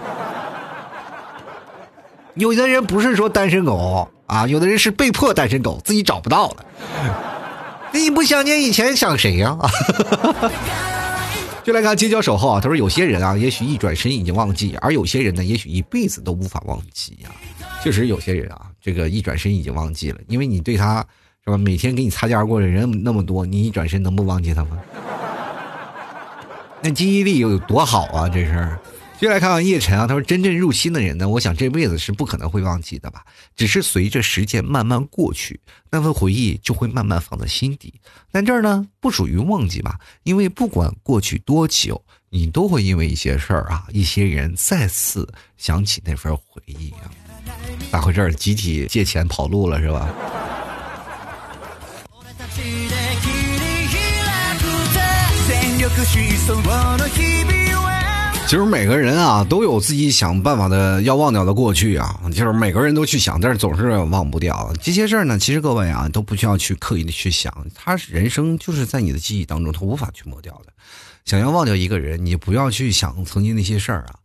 [2.35, 4.09] 有的人不是说单身狗。
[4.26, 6.64] 啊，有的人是被迫单身狗，自己找不到了。
[7.93, 9.59] 那你不想念以前，想谁呀？
[11.62, 17.28] 就来看街角守候啊，他说有些人啊，也许一转身已经忘记，而有些人呢，也许一辈子都无法忘记呀。
[17.83, 21.05] 确实有些人啊，这个一转身已经忘记了，因为你对他
[21.45, 21.59] 是吧？
[21.59, 24.78] 每天给你擦肩而过的人那么多，你一转身能不忘记他吗？
[26.80, 28.30] 那记忆力有多好啊？
[28.30, 28.78] 这是。
[29.23, 33.25] 接下来看看叶晨啊，他说：“真正入心的人呢，我想这辈子是不可能会忘记的吧？
[33.55, 35.61] 只是随着时间慢慢过去，
[35.93, 37.95] 那份回忆就会慢慢放在心底。
[38.33, 40.01] 但这儿呢，不属于忘记吧？
[40.25, 47.07] 因为不管过去多久，你都会因为一些事儿啊、一些人再次想起那份回忆啊。
[47.93, 48.35] 咋回事？
[48.35, 50.12] 集体借钱跑路了是吧？”
[58.53, 65.39] 其实每个人啊都有自己想办法的要忘掉的过去啊，就是每个人都去想，但是总是忘不掉这些事儿呢。
[65.39, 70.73] 其实各位啊都不需要去刻意的去想，他人生就是在你的记忆当中，他无法去抹掉的。
[71.25, 74.17] 想要忘掉一个人，你不要去想曾经那些事儿啊，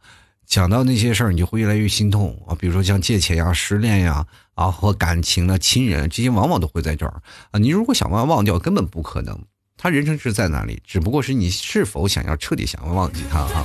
[0.45, 2.53] 想到那些事儿你就会越来越心痛啊。
[2.59, 4.25] 比如说像借钱呀、失恋呀
[4.55, 7.21] 啊和感情的亲人，这些往往都会在这儿
[7.51, 7.59] 啊。
[7.59, 9.39] 你如果想忘忘掉，根本不可能。
[9.77, 10.81] 他人生是在哪里？
[10.83, 13.63] 只不过是你是否想要彻底想要忘记他啊？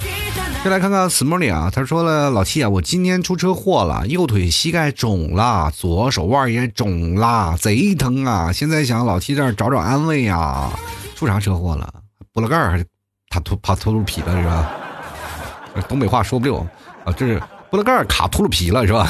[0.63, 8.53] 再来看看 Smolly 啊，他说了：“老七啊，我今天出车祸了，右腿膝盖肿了，左手腕也肿了，贼疼啊！
[8.53, 10.71] 现在想老七这儿找找安慰呀。
[11.17, 11.93] 出啥车祸了？
[12.33, 12.87] 拨了盖儿还是
[13.29, 14.71] 他秃怕秃噜皮了是吧？
[15.89, 16.59] 东北话说不溜
[17.05, 19.09] 啊，这是拨了盖儿卡秃噜皮了是吧？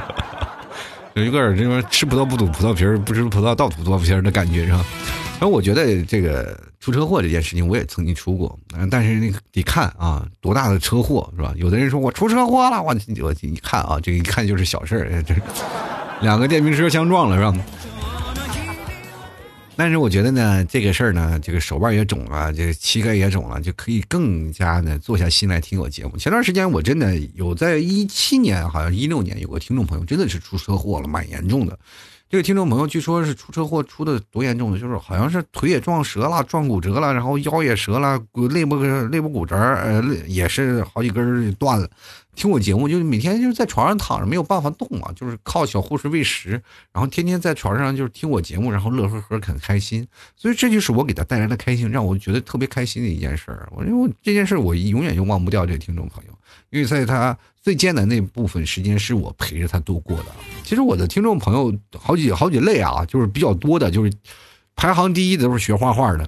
[1.14, 4.84] 有一个这个吃葡萄不吐葡萄皮儿，不吃葡萄倒吐葡萄皮儿的感觉是吧？”
[5.40, 8.58] 然后我觉得这个出车祸这件事情，我也曾经出过，
[8.90, 11.54] 但是那个得看啊，多大的车祸是吧？
[11.56, 15.34] 有的人说我出车祸了，我我一看啊，这一看就是小事儿，这
[16.20, 17.64] 两个电瓶车相撞了是吧？
[19.80, 26.18] 但是我觉得呢，这个事儿呢，这个手腕也肿了，这个膝盖也肿了，就可以更加的坐下心来听我节目。
[26.18, 31.78] 前段时间我真的有在一七年，好像一六年有个听众朋友真的是出车祸了，蛮严重的。
[32.28, 41.88] 这个听众朋友据说是出车祸出的多严重的，就是好像是腿也撞折了，撞骨折了，然后腰也折了，肋部肋部骨折，呃，也是好几根断了。
[42.40, 46.52] 听我节目就每天就是在床上躺着没有办法动嘛，就是靠小护士喂食，
[46.90, 50.08] 然后天天在床上就是听我节目，然后乐呵呵很开心。
[50.34, 53.68] 所以这就是我给他带来的开心，让我觉得特别开心的一件事儿。
[53.76, 56.32] 我因为这件事我永远就忘不掉这个听众朋友，
[56.70, 57.36] 因为在他。
[57.62, 60.28] 最艰难那部分时间是我陪着他度过的。
[60.64, 64.10] 其实我的听众朋友好几好几类啊，就是比较多的，就是
[64.74, 66.26] 排行第一的都是学画画的。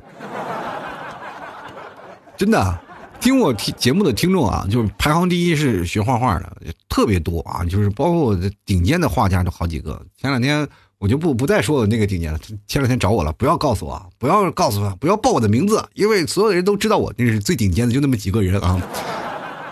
[2.37, 2.79] 真的，
[3.23, 6.57] 听我听节目的听众啊，就是排行第一是学画画的，
[6.89, 7.65] 特别多啊。
[7.65, 10.05] 就是包括我的顶尖的画家都好几个。
[10.21, 10.67] 前两天
[10.99, 12.39] 我就不不再说那个顶尖了。
[12.67, 18.81] 前两天找我了，不要告诉我， 不要告诉他，不要报我的名字，因为所有的人都知道我那是最顶尖的，就那么几个人啊。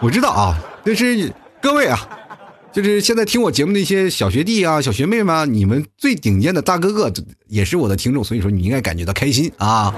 [0.01, 1.33] 我知道啊，那是。
[1.61, 2.09] 各位啊，
[2.73, 7.13] 就是现在听我节目的一些小学弟啊、小学妹们，你们最顶尖的大哥哥
[7.49, 9.95] 也是我的听众，所以说你应该感觉到开心啊！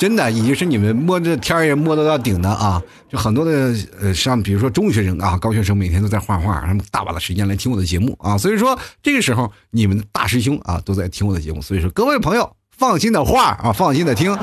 [0.00, 2.82] 真的，已经是你们摸着天也摸得到顶的啊！
[3.06, 14.34] 就很多的呃，像比如说中学生啊、高学生，每天都在画画，他们大把的时间来听我的节目啊，所以说这个时候你们大师兄啊都在听我的节目，所以说各位朋友放心的画啊，放心的听。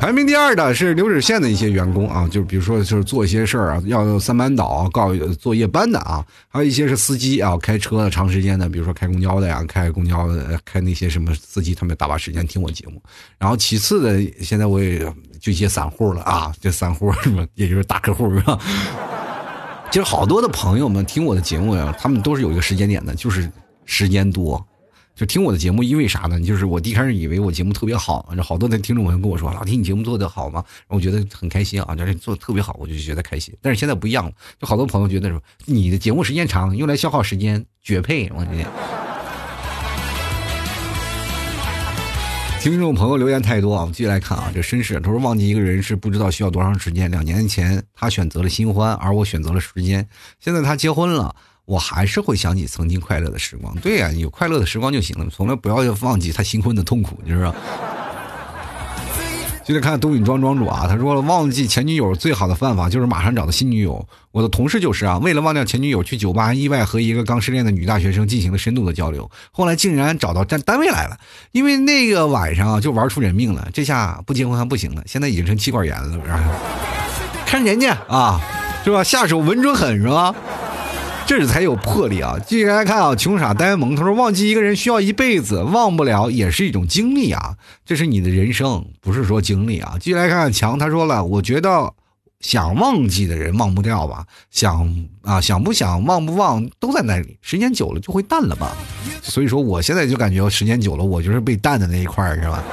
[0.00, 12.98] 排名第二的是流水线的一些员工啊，就是比如说就是做一些事儿啊，要三班倒、告做夜班的啊，还有一些是司机啊，开车的长时间的，比如说开公交的呀，开公交的，开那些什么司机，他们大把时间听我节目。
[13.38, 15.00] 然后其次的，现在我也
[15.38, 18.58] 就一些散户了啊，这散户是吧，也就是大客户是吧？
[19.90, 23.52] 其实好多的朋友们听我的节目呀，他们都是有一个时间点的，就是
[23.84, 24.66] 时间多。
[25.20, 26.40] 就听我的节目，因为啥呢？
[26.40, 33.54] 就是我一开始以为我节目特别好，好多的听众朋友跟我说：“老听你节目做的好吗？”我觉得很开心啊，就是做的特别好，我就觉得开心。
[33.60, 38.32] 但是现在不一样了，就好多朋友觉得说你的节目时间长，用来消耗时间，绝配！
[38.34, 38.66] 我天。
[42.62, 47.10] 听众朋友留言太多啊，我们继续来看啊，这绅士他说忘记一个人是不知道需要多长时间。
[47.10, 50.08] 两年前他选择了新欢，而我选择了时间。
[50.38, 51.36] 现在他结婚了。
[51.64, 53.74] 我还是会想起曾经快乐的时光。
[53.80, 57.54] 对呀，有快乐的时光就行了，从来不要忘记他新婚的痛苦，你知道。
[59.62, 64.04] 接着看东影庄庄主啊，他说了，忘记前女友最好的办法就是马上找到新女友。
[64.32, 71.16] 我的同事就是啊，为了忘掉前女友，去酒吧意外和一个刚失恋的女大学生进行了深度的交流，后来竟然找到单单位来了，
[71.52, 76.18] 因为那个晚上啊就玩出人命了，这下不结婚还不行了，现在已经成气管炎了，
[77.46, 78.40] 看人家啊，
[78.82, 79.04] 是吧？
[79.04, 80.34] 下手稳准狠，是吧？
[81.30, 82.36] 这才有魄力啊！
[82.44, 87.54] 继续来看啊，穷傻呆萌，他说忘记一个人需要一辈子，忘不了也是一种经历啊，
[87.86, 89.94] 这是你的人生，不是说经历啊。
[90.00, 91.94] 继续来看强，他说了，我觉得
[92.40, 98.76] 想忘记的人忘不掉吧，想啊想不想忘不忘都在那里，时间久了就会淡了吧。
[99.22, 102.64] 所以说我现在就感觉时间久了，我就是被淡的那一块儿，是吧？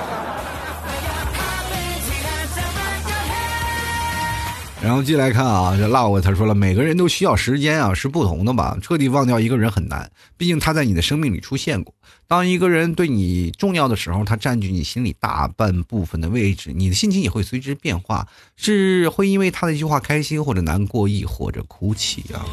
[4.79, 8.77] 然后进来看啊，这 love 他说了，每个人都需要时间啊，是不同的吧？
[8.81, 11.93] 彻底忘掉一个人很难，毕竟他在你的生命里出现过。
[12.27, 22.45] 当一个人对你重要的时候，他占据你心里大半部分的位置，你的心情也会随之变化，是会因为他的一句话开心或者难过，亦或者哭泣啊。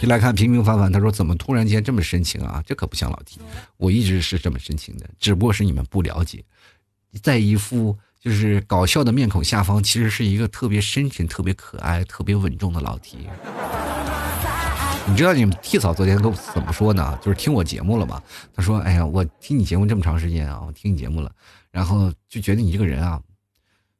[0.00, 2.62] 进来看平平凡凡，他说怎么突然间这么深情啊？
[2.66, 3.38] 这可不像老弟
[3.76, 6.42] 我一直是这么深情的，只不过是你们不了解，
[7.22, 7.96] 在一副。
[8.20, 13.16] 就是搞笑的面孔下方，其实是一个特别深沉、特别可爱、特别稳重的老 T。
[15.06, 17.18] 你知道你们 T 嫂昨天都怎么说呢？
[17.22, 18.22] 就是听我节目了嘛。
[18.54, 21.32] 他说：“哎呀，我听你节目这么长时间啊，我听你节目了，
[21.72, 23.18] 然后就觉得你这个人啊，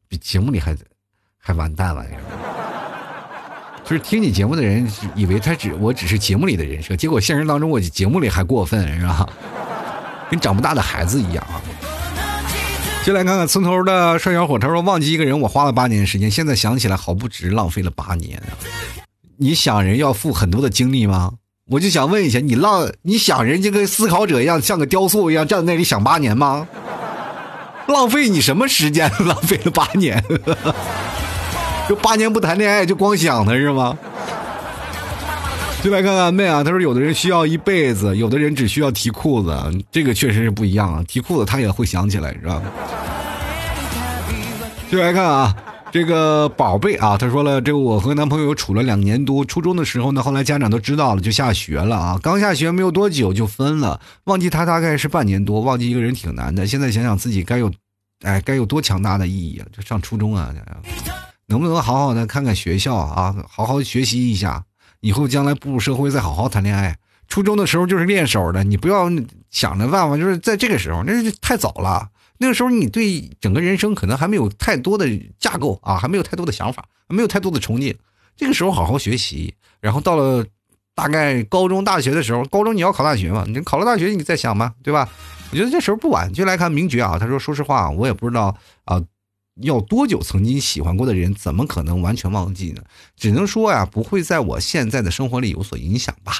[0.06, 0.76] 比节目里还
[1.38, 2.04] 还完蛋了。
[3.82, 9.28] 就是听你节目的人以为他只我只是节目里的人设，结果现实当中我节目里还过分，是吧？
[10.30, 11.60] 跟长不大的孩子一样啊。”
[13.02, 18.40] 就来看看村头的帅小伙，他说：“忘记一个人，我花了八年时间，现在想起来好不值，浪费了八年！
[19.38, 21.32] 你想人要付很多的精力吗？
[21.70, 26.68] 我就想问一下，你浪你想人就跟思考者一样，像个雕塑一样站在那里想八年吗？
[27.88, 29.10] 浪费你什么时间？
[29.26, 30.22] 浪费了八年，
[31.88, 33.96] 就八年不谈恋爱就光想他是吗？”
[35.82, 39.56] 就来看看妹啊，他说有的人需要一辈子，有的人只需要提裤子，
[39.90, 41.02] 这个确实是不一样啊。
[41.08, 42.62] 提裤子他也会想起来，是吧？
[44.90, 45.56] 就来看啊，
[45.90, 52.20] 这个宝贝啊，他说了，这个我和男朋友处了两年多，初中的时候呢，后来家长都知道了，就下学了啊。
[52.22, 56.66] 刚下学没有多久就分了，忘记他大概是半年多，忘记一个人挺难的。
[56.66, 57.72] 现在想想自己该有，
[58.22, 59.66] 哎，该有多强大的意义啊！
[59.74, 60.52] 就上初中啊，
[61.46, 64.62] 能不能好好的看看学校啊，好好学习一下。
[65.00, 66.96] 以后将来步入社会再好好谈恋爱。
[67.28, 69.08] 初中的时候就是练手的，你不要
[69.50, 72.08] 想着办法，就是在这个时候，那是太早了。
[72.38, 75.06] 那个时候你对整个人生可能还没有太多的
[75.38, 77.94] 架构啊，还没有太多的想法，没有太多的憧憬。
[78.36, 80.44] 这个时候好好学习，然后到了
[80.94, 85.08] 大概高中、大学的时候，高中你要考大学嘛，你考了大学你再想嘛，对吧？
[85.52, 86.32] 我觉得这时候不晚。
[86.32, 89.00] 就来看名爵啊，他说：“说实话，我也不知道啊。”
[89.62, 90.20] 要多久？
[90.20, 92.82] 曾经喜欢过的人，怎么可能完全忘记呢？
[93.16, 96.34] 只能说呀，不会在我现在的生活里有所影响吧。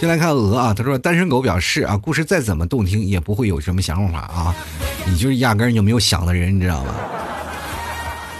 [0.00, 4.54] 先来看鹅啊，他说单身狗表示啊，故事再怎么动听，也不会有什么想法啊。
[5.06, 6.94] 你就是压根就没有想的人，你知道吗？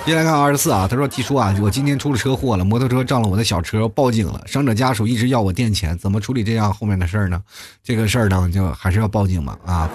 [0.06, 7.42] 接来看二十四啊，他说提出啊，我今天出了车祸了，摩托车撞了我的小车，报警了，伤者家属一直要我垫钱，怎么处理这样后面的事儿呢？
[7.84, 9.90] 这个事儿呢，就还是要报警嘛啊。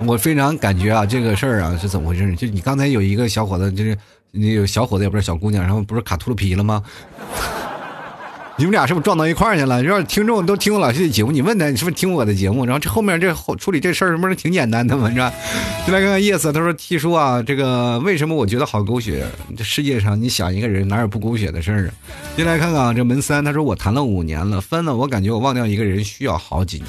[0.06, 2.34] 我非常感觉啊，这个事儿啊是怎么回事？
[2.34, 3.96] 就你刚才有一个小伙子，就是
[4.30, 6.82] 你有小伙子也不是小姑娘，然后不是卡秃噜皮了吗？
[8.60, 9.82] 你们俩是不是撞到一块儿去了？
[9.82, 12.66] 要是听众都听过老谢的节目，你问他你是不是听我的节目？
[12.66, 15.08] 然后这后面这后处理这事儿，不是挺简单的吗？
[15.10, 15.32] 是吧？
[15.86, 19.26] 就来看看 yes，他说 T 叔啊，这个为什么我觉得好狗血？
[19.56, 21.90] 这世界上你想一个人哪有不狗血的事儿啊？
[22.36, 26.88] 进来看看啊，这门三他说我谈了五年了，分了，我感觉我忘掉一个人需要好几年。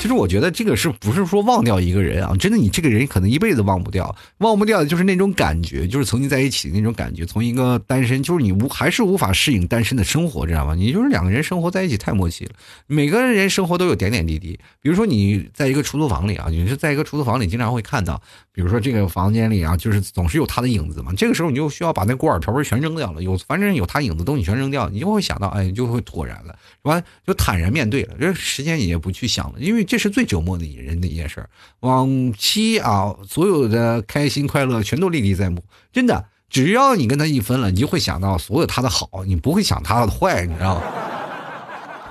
[0.00, 2.34] 其实我觉得这个是不是说忘掉一个人啊？
[2.40, 7.26] 真的，你这个人可能一辈子忘不掉，忘不掉的就是那种感觉，就是曾经在一起的那种感觉。
[7.26, 10.74] 从一个单身，就是你无还是无法适应单身的生活，知道吗？
[10.74, 11.01] 你就。
[11.02, 12.52] 就是两个人生活在一起太默契了，
[12.86, 14.56] 每个人生活都有点点滴滴。
[14.80, 18.22] 比如说你在一个出租房里啊，你是在一个出租房里经常会看到，
[18.52, 21.12] 比如说这个房间里啊，就是总是有他的影子嘛。
[21.16, 27.02] 这个时候你就需要把那锅碗瓢盆全扔掉了，有反正有他影子东西全扔掉，你就会想到，哎，就会妥然了，是吧？
[27.26, 31.44] 就坦然面对了，这时间你也不去想了，因为这是最折磨的人的一件事。
[31.80, 36.26] 往期啊，所有的开心快乐全都历历在目，真的。
[36.52, 40.82] 只要你跟他一分了，你就会想到所有他的好，你不会想他的坏，你知道吗？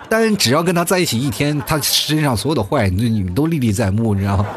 [0.10, 4.48] 但只要跟他在一起一天，他身上所有的坏，你你们都历历在目，你知道吗？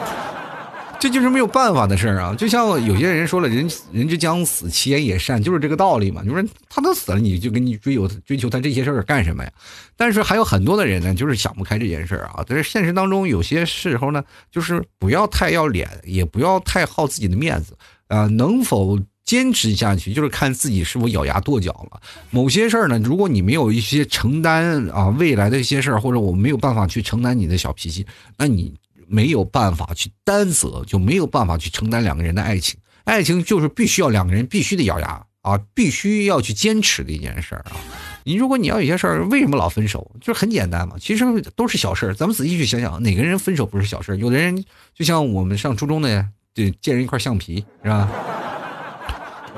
[0.99, 2.35] 这就是没有办法的事儿啊！
[2.35, 6.23] 就像有些人说了，人人之将死，其言也善，就是这个道理嘛。
[6.25, 9.53] 你说他都死了，你就跟你追求追求他这些事儿干什么呀？
[9.99, 12.43] 但是还有很多的人呢，就是想不开这件事儿啊。
[12.49, 17.77] 在现实当中，有些时候呢，就是不要太要脸，也不要太好自己的面子
[18.09, 18.27] 啊。
[18.29, 18.99] 能否？
[19.25, 22.01] 坚持下去就是看自己是否咬牙跺脚了。
[22.31, 28.07] 某些事儿呢，如果你没有一些承担啊未来的一些事儿，或者我没有办法去承担你的小脾气，
[28.37, 28.73] 那你
[29.07, 32.79] 没有办法去担责，就没有办法去承担两个人的爱情。
[33.05, 37.77] 爱情就是必须要两个人必须得咬牙啊，必须要去坚持的一件事儿啊。
[38.25, 40.11] 你如果你要有些事儿，为什么老分手？
[40.21, 42.15] 就是很简单嘛，其实都是小事儿。
[42.15, 44.17] 咱们仔细去想想，哪个人分手不是小事儿？
[44.17, 44.65] 有的人
[44.95, 48.11] 就像我们上初中的，对，借人一块橡皮，是吧？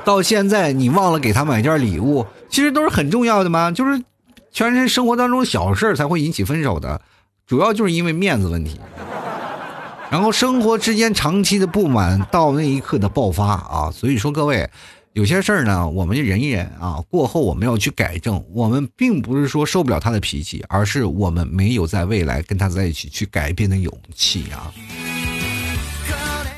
[0.07, 4.01] 到现在你忘了给他买件礼物，其实都是很重要的嘛，就是
[4.53, 7.01] 全是生活当中小事才会引起分手的，
[7.45, 8.79] 主要就是因为面子问题。
[10.09, 14.69] 然后生活之间长期的不满到那一刻的爆发啊，所以说各位，
[15.11, 18.41] 有些事儿呢，我们就忍一忍啊，过后我们要去改正。
[18.53, 24.71] 我们并不是说受不了他的脾气，而是我们没有在未来跟他在一起去改变的勇气啊。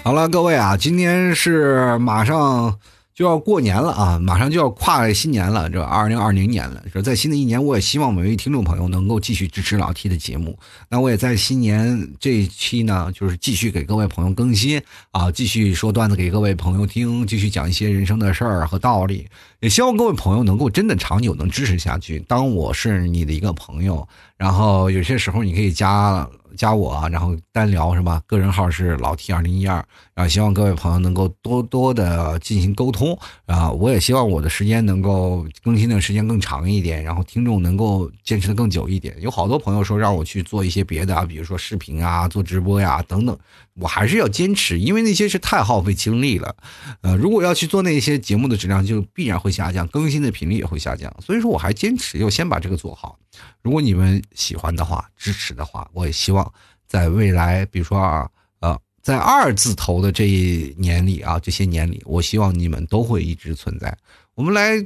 [0.03, 2.77] 好了，各位啊，今天是马上。
[3.19, 6.81] 就要过年了啊，马上就要跨新年了，这二零二零年了。
[6.89, 10.57] 说在新的一年，我也希望每位听众朋友能够继续支持老 T 的节目。
[10.87, 19.27] 那我也在新年这一期呢，就是继续给各位朋友更新啊，继续说段子给各位朋友听，继续讲一些人生的事儿和道理。
[19.59, 22.19] 也希望各位朋友能够真的长久能支持下去。
[22.25, 24.07] 当我是你的一个朋友，
[24.37, 26.25] 然后有些时候你可以加。
[26.55, 28.21] 加我，然后单聊是吧？
[28.25, 29.75] 个人号是老 T 二零一二，
[30.13, 33.71] 然后希望各位朋友能够多多的进行沟通啊！
[33.71, 39.15] 我也希望我的时间能够更新的时间更长一点，然后听众能够坚持的更久一点。
[39.21, 43.37] 有好多朋友说让我去做一些别的啊，比如说视频啊、做直播呀等等，
[43.79, 46.55] 我还是要坚持，因为那些是太耗费精力了。
[47.01, 53.17] 呃，如果要去做那些节目的质量就必然会下降，更新的频率也会下降，所以说我还坚持要先把这个做好。
[53.61, 56.51] 如果你们喜欢的话，支持的话，我也希望
[56.87, 63.97] 在未来，比如说啊，呃，在二字头的这一年里啊，这些年里，我希望你们都会一直存在。
[64.35, 64.81] 我们来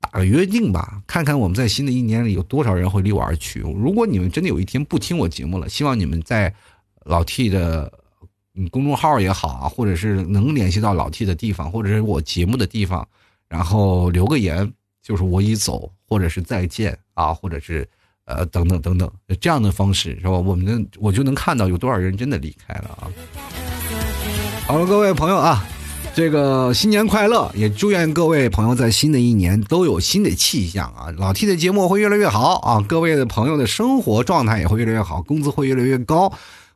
[0.00, 3.60] 打个约定吧，看看我们在新的一年里有多少人会离我而去。
[3.60, 6.54] 如果你们真的有一天不听我节目了，希望你们在
[7.04, 7.92] 老 T 的
[8.70, 13.06] 公众号也好啊，或者是能联系到老 T 的地方，或者是我节目的地方，
[13.48, 14.72] 然后留个言。
[15.00, 17.88] 就是我已走，或者是再见啊，或者是
[18.26, 20.32] 呃等等等等这样的方式是吧？
[20.32, 23.08] 我们的我就能看到有多少人真的离开了啊。
[24.66, 25.64] 好了，各位朋友啊，
[26.14, 27.50] 这个新年快乐！
[27.54, 31.10] 也祝愿各位朋友在新的一年都有新的气象啊！
[31.16, 32.84] 老 T 的节目会越来越好啊！
[32.86, 36.30] 各位的朋友的生活状态也会越来越好，工资会越来越高。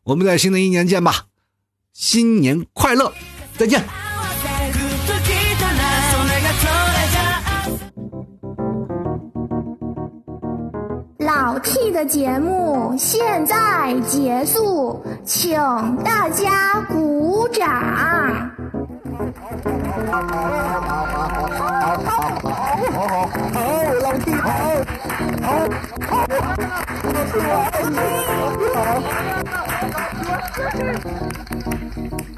[0.05, 1.27] 我们在新的一年见吧！
[1.93, 3.13] 新年快乐，
[3.59, 3.85] 再见。
[11.19, 15.55] 老 T 的节目现在结束，请
[16.03, 17.71] 大家鼓掌。
[20.09, 20.21] 好
[22.99, 23.59] 好好，
[24.03, 24.49] 老 T 好，
[25.43, 25.47] 好，
[26.09, 26.17] 好，好，
[28.75, 29.42] 好，
[30.71, 32.32] Thank you.